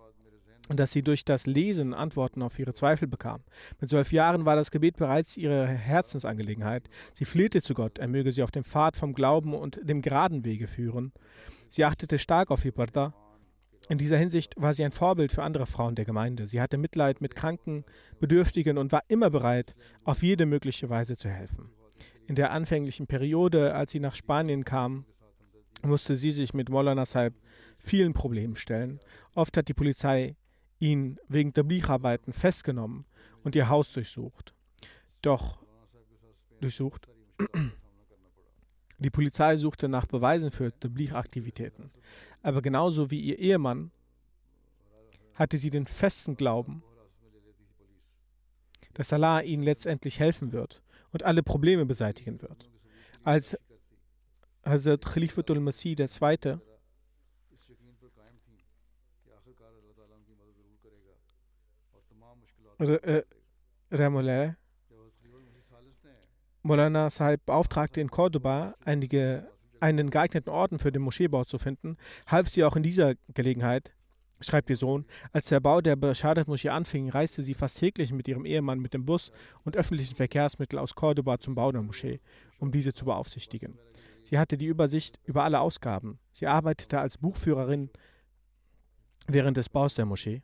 [0.68, 3.42] dass sie durch das Lesen Antworten auf ihre Zweifel bekam.
[3.80, 6.88] Mit zwölf Jahren war das Gebet bereits ihre Herzensangelegenheit.
[7.12, 10.44] Sie flehte zu Gott, er möge sie auf dem Pfad vom Glauben und dem geraden
[10.44, 11.12] Wege führen.
[11.68, 13.12] Sie achtete stark auf ihr Parda
[13.88, 16.46] in dieser Hinsicht war sie ein Vorbild für andere Frauen der Gemeinde.
[16.46, 17.84] Sie hatte Mitleid mit Kranken,
[18.18, 21.70] Bedürftigen und war immer bereit, auf jede mögliche Weise zu helfen.
[22.26, 25.04] In der anfänglichen Periode, als sie nach Spanien kam,
[25.82, 27.34] musste sie sich mit Molana Saib
[27.78, 29.00] vielen Problemen stellen.
[29.34, 30.34] Oft hat die Polizei
[30.84, 33.06] ihn wegen Tablicharbeiten festgenommen
[33.42, 34.54] und ihr Haus durchsucht.
[35.22, 35.64] Doch
[36.60, 37.08] durchsucht.
[38.98, 41.90] Die Polizei suchte nach Beweisen für Tabligh-Aktivitäten.
[42.42, 43.90] Aber genauso wie ihr Ehemann
[45.34, 46.82] hatte sie den festen Glauben,
[48.92, 50.82] dass Allah ihnen letztendlich helfen wird
[51.12, 52.70] und alle Probleme beseitigen wird.
[53.24, 53.56] Als
[54.64, 56.58] Hazrat Khalifatul Masih II.
[63.90, 64.56] Ramullah
[66.66, 69.46] Molana Sahib beauftragte in Cordoba, einige,
[69.80, 73.92] einen geeigneten Orden für den Moscheebau zu finden, half sie auch in dieser Gelegenheit,
[74.40, 75.04] schreibt ihr Sohn.
[75.32, 79.04] Als der Bau der Beschadet-Moschee anfing, reiste sie fast täglich mit ihrem Ehemann mit dem
[79.04, 79.30] Bus
[79.64, 82.20] und öffentlichen Verkehrsmitteln aus Cordoba zum Bau der Moschee,
[82.58, 83.78] um diese zu beaufsichtigen.
[84.22, 86.18] Sie hatte die Übersicht über alle Ausgaben.
[86.32, 87.90] Sie arbeitete als Buchführerin
[89.26, 90.42] während des Baus der Moschee.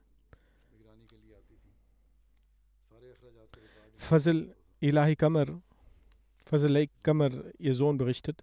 [4.01, 5.47] Fazil Ilahi Kamar
[6.45, 8.43] Fazl Kammer, ihr Sohn, berichtet,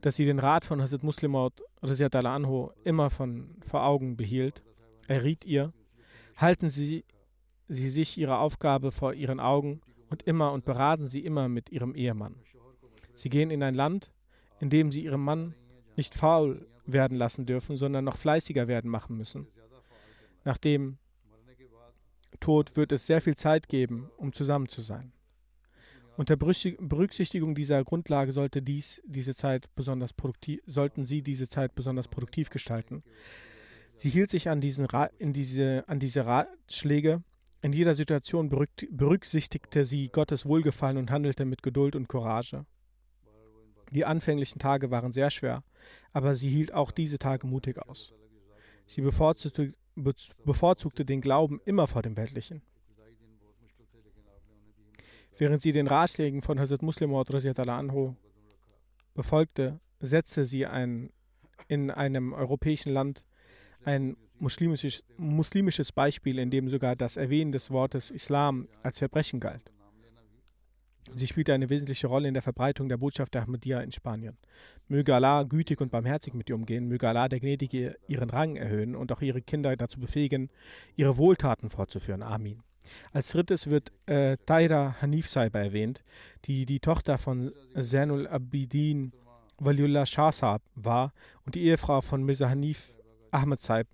[0.00, 4.62] dass sie den Rat von Hazrat Muslimaut Anho immer von, vor Augen behielt.
[5.08, 5.74] Er riet ihr,
[6.36, 7.04] halten Sie,
[7.68, 11.94] sie sich Ihre Aufgabe vor Ihren Augen und immer und beraten Sie immer mit Ihrem
[11.94, 12.36] Ehemann.
[13.14, 14.10] Sie gehen in ein Land,
[14.60, 15.54] indem sie ihrem Mann
[15.96, 19.48] nicht faul werden lassen dürfen, sondern noch fleißiger werden machen müssen.
[20.44, 20.98] Nach dem
[22.40, 25.12] Tod wird es sehr viel Zeit geben, um zusammen zu sein.
[26.16, 32.08] Unter Berücksichtigung dieser Grundlage sollte dies, diese Zeit besonders produktiv, sollten Sie diese Zeit besonders
[32.08, 33.02] produktiv gestalten.
[33.96, 34.86] Sie hielt sich an, diesen
[35.18, 37.22] in diese, an diese Ratschläge.
[37.62, 42.66] In jeder Situation berücksichtigte sie Gottes Wohlgefallen und handelte mit Geduld und Courage.
[43.92, 45.62] Die anfänglichen Tage waren sehr schwer,
[46.12, 48.14] aber sie hielt auch diese Tage mutig aus.
[48.86, 52.62] Sie bevorzugte, bevorzugte den Glauben immer vor dem Weltlichen.
[55.38, 58.14] Während sie den Ratschlägen von Hazrat Muslim anhu
[59.14, 61.10] befolgte, setzte sie ein,
[61.68, 63.24] in einem europäischen Land
[63.84, 69.72] ein muslimisches, muslimisches Beispiel, in dem sogar das Erwähnen des Wortes Islam als Verbrechen galt.
[71.14, 74.36] Sie spielte eine wesentliche Rolle in der Verbreitung der Botschaft der Ahmadiyya in Spanien.
[74.88, 78.94] Möge Allah gütig und barmherzig mit ihr umgehen, möge Allah der Gnädige ihren Rang erhöhen
[78.96, 80.50] und auch ihre Kinder dazu befähigen,
[80.96, 82.22] ihre Wohltaten fortzuführen.
[82.22, 82.62] Amin.
[83.12, 86.02] Als drittes wird äh, Taira Hanif Saiba erwähnt,
[86.44, 89.12] die die Tochter von Zainul Abidin
[89.58, 91.12] Waliullah Shah war
[91.44, 92.92] und die Ehefrau von Mirza Hanif
[93.30, 93.86] Ahmed Saib,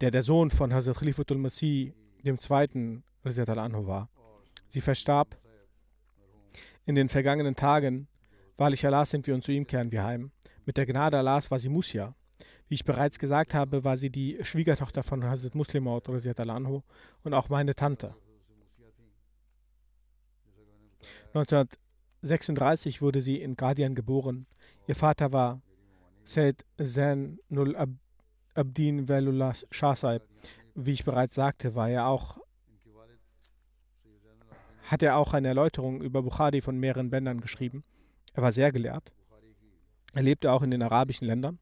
[0.00, 1.92] der der Sohn von Hazrat Khalifatul Masih
[2.24, 3.00] II.
[3.24, 4.08] War.
[4.68, 5.36] Sie verstarb
[6.86, 8.08] in den vergangenen Tagen.
[8.56, 10.30] Wahrlich Allah sind wir und zu ihm kehren wir heim.
[10.64, 12.14] Mit der Gnade Allahs war sie Musia.
[12.68, 16.82] Wie ich bereits gesagt habe, war sie die Schwiegertochter von Hazrat Muslim Anhu
[17.22, 18.14] und auch meine Tante.
[21.34, 24.46] 1936 wurde sie in Guardian geboren.
[24.86, 25.60] Ihr Vater war
[26.24, 27.76] Said Zain Nul
[28.54, 30.18] Abdin Velullah Shah
[30.74, 32.38] Wie ich bereits sagte, war er auch,
[34.86, 37.84] hat er auch eine Erläuterung über Bukhari von mehreren Bändern geschrieben.
[38.34, 39.12] Er war sehr gelehrt.
[40.14, 41.58] Er lebte auch in den arabischen Ländern.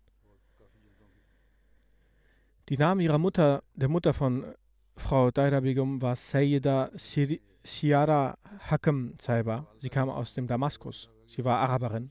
[2.68, 4.54] Die Name ihrer Mutter, der Mutter von
[4.96, 9.66] Frau Daira Begum, war Sayyida Siara Hakam Saiba.
[9.76, 11.10] Sie kam aus dem Damaskus.
[11.26, 12.10] Sie war Araberin.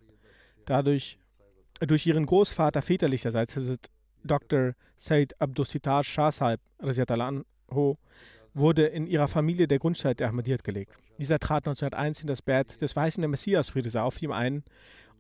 [0.66, 1.20] Dadurch,
[1.80, 3.60] durch ihren Großvater väterlicherseits,
[4.24, 4.74] Dr.
[4.96, 6.60] Said Abdusitar Shah Saib,
[8.54, 10.94] wurde in ihrer Familie der Grundstein der Ahmadiyyat gelegt.
[11.18, 14.64] Dieser trat 1901 in das Bett des Weißen der Messias Friede auf ihm ein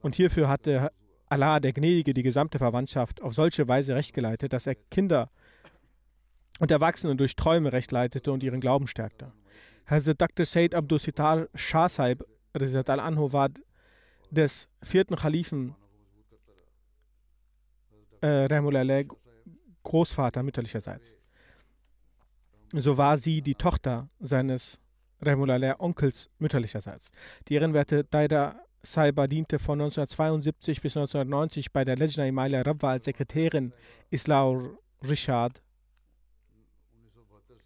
[0.01, 0.91] und hierfür hatte
[1.29, 5.31] Allah, der Gnädige, die gesamte Verwandtschaft auf solche Weise recht geleitet, dass er Kinder
[6.59, 9.31] und Erwachsene durch Träume recht leitete und ihren Glauben stärkte.
[9.87, 10.45] Hazrat Dr.
[10.45, 12.23] Said Abdul Sitar Shah Saib
[12.53, 13.49] al-Anhu war
[14.29, 15.75] des vierten Khalifen
[18.21, 19.05] äh,
[19.83, 21.17] Großvater mütterlicherseits.
[22.73, 24.81] So war sie die Tochter seines
[25.21, 27.11] Rahimullah Onkels mütterlicherseits.
[27.47, 33.05] Die ehrenwerte Daida Saiba diente von 1972 bis 1990 bei der Lejna Imalia Rabwa als
[33.05, 33.73] Sekretärin
[34.09, 35.61] Islaur Rishad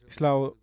[0.08, 0.56] Islau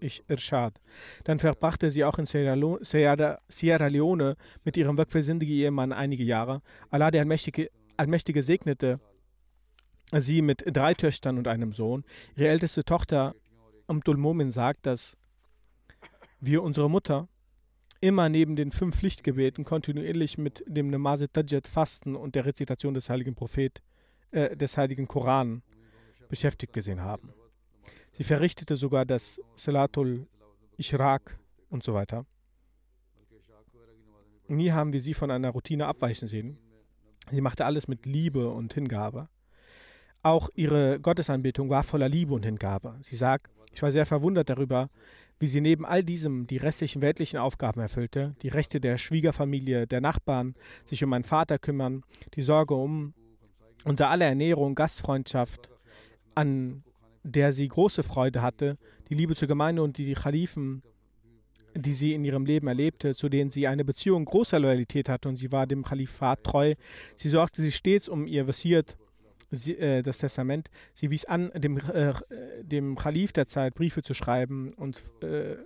[0.00, 0.80] Irshad.
[1.24, 6.62] Dann verbrachte sie auch in Sierra, Leone mit ihrem wirkversinnigen Ehemann einige Jahre.
[6.90, 9.00] Allah, der Allmächtige, Allmächtige segnete
[10.12, 12.04] sie mit drei Töchtern und einem Sohn.
[12.36, 13.34] Ihre älteste Tochter
[13.88, 15.16] Amdul Momin sagt, dass
[16.40, 17.28] wir unsere Mutter
[18.00, 23.10] immer neben den fünf Pflichtgebeten kontinuierlich mit dem Namaz Tajjad Fasten und der Rezitation des
[23.10, 23.82] heiligen Prophet,
[24.30, 25.62] äh, des heiligen Koran
[26.28, 27.32] beschäftigt gesehen haben.
[28.12, 30.26] Sie verrichtete sogar das Salatul
[30.76, 31.38] Ishraq
[31.70, 32.26] und so weiter.
[34.48, 36.58] Nie haben wir sie von einer Routine abweichen sehen.
[37.30, 39.28] Sie machte alles mit Liebe und Hingabe.
[40.22, 42.96] Auch ihre Gottesanbetung war voller Liebe und Hingabe.
[43.02, 44.88] Sie sagt, ich war sehr verwundert darüber,
[45.40, 50.00] wie sie neben all diesem die restlichen weltlichen Aufgaben erfüllte, die Rechte der Schwiegerfamilie, der
[50.00, 50.54] Nachbarn,
[50.84, 52.02] sich um meinen Vater kümmern,
[52.34, 53.14] die Sorge um
[53.84, 55.70] unser aller Ernährung, Gastfreundschaft,
[56.34, 56.82] an
[57.22, 60.82] der sie große Freude hatte, die Liebe zur Gemeinde und die Khalifen,
[61.74, 65.36] die sie in ihrem Leben erlebte, zu denen sie eine Beziehung großer Loyalität hatte und
[65.36, 66.74] sie war dem Khalifat treu.
[67.14, 68.96] Sie sorgte sich stets um ihr Wasiert,
[69.50, 70.70] sie, äh, das Testament.
[70.94, 72.12] Sie wies an, dem, äh,
[72.62, 75.56] dem Khalif der Zeit Briefe zu schreiben und äh,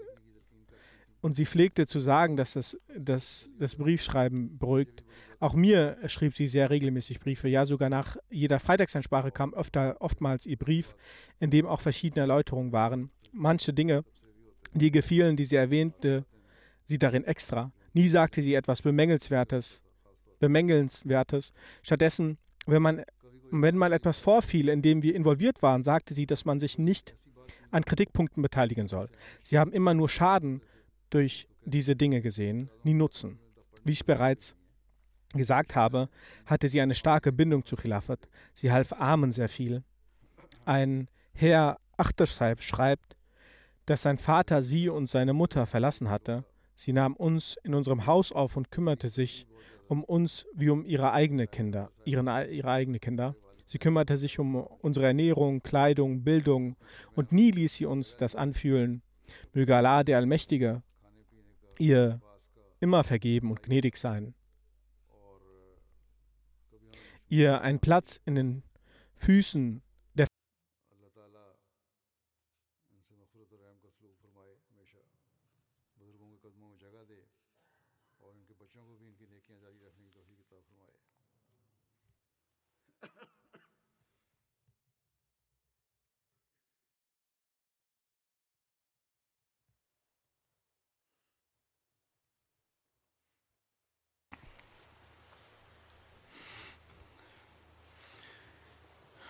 [1.23, 5.05] und sie pflegte zu sagen, dass das, dass das Briefschreiben beruhigt.
[5.39, 7.49] Auch mir schrieb sie sehr regelmäßig Briefe.
[7.49, 10.97] Ja, sogar nach jeder Freitagsansprache kam öfter, oftmals ihr Brief,
[11.39, 13.11] in dem auch verschiedene Erläuterungen waren.
[13.31, 14.05] Manche Dinge,
[14.75, 16.25] die gefielen, die sie erwähnte,
[16.85, 17.73] sie darin extra.
[17.93, 19.81] Nie sagte sie etwas Bemängelswertes,
[20.41, 21.53] Bemängelnswertes.
[21.85, 23.05] Stattdessen, wenn man,
[23.53, 27.15] wenn mal etwas vorfiel, in dem wir involviert waren, sagte sie, dass man sich nicht
[27.71, 29.09] an Kritikpunkten beteiligen soll.
[29.43, 30.63] Sie haben immer nur Schaden
[31.11, 33.39] durch diese Dinge gesehen, nie nutzen.
[33.85, 34.57] Wie ich bereits
[35.35, 36.09] gesagt habe,
[36.47, 38.29] hatte sie eine starke Bindung zu Khilafat.
[38.55, 39.83] Sie half Armen sehr viel.
[40.65, 43.17] Ein Herr Achtersaib schreibt,
[43.87, 46.45] dass sein Vater sie und seine Mutter verlassen hatte.
[46.75, 49.47] Sie nahm uns in unserem Haus auf und kümmerte sich
[49.89, 53.35] um uns wie um ihre eigenen Kinder, ihren, ihre eigenen Kinder.
[53.65, 56.77] Sie kümmerte sich um unsere Ernährung, Kleidung, Bildung
[57.15, 59.03] und nie ließ sie uns das anfühlen.
[59.53, 60.83] Möge Allah, der Allmächtige,
[61.79, 62.21] ihr
[62.81, 64.35] immer vergeben und gnädig sein.
[67.29, 68.63] Ihr einen Platz in den
[69.15, 69.83] Füßen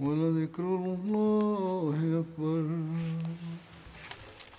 [0.00, 2.64] ولذكر الله أكبر.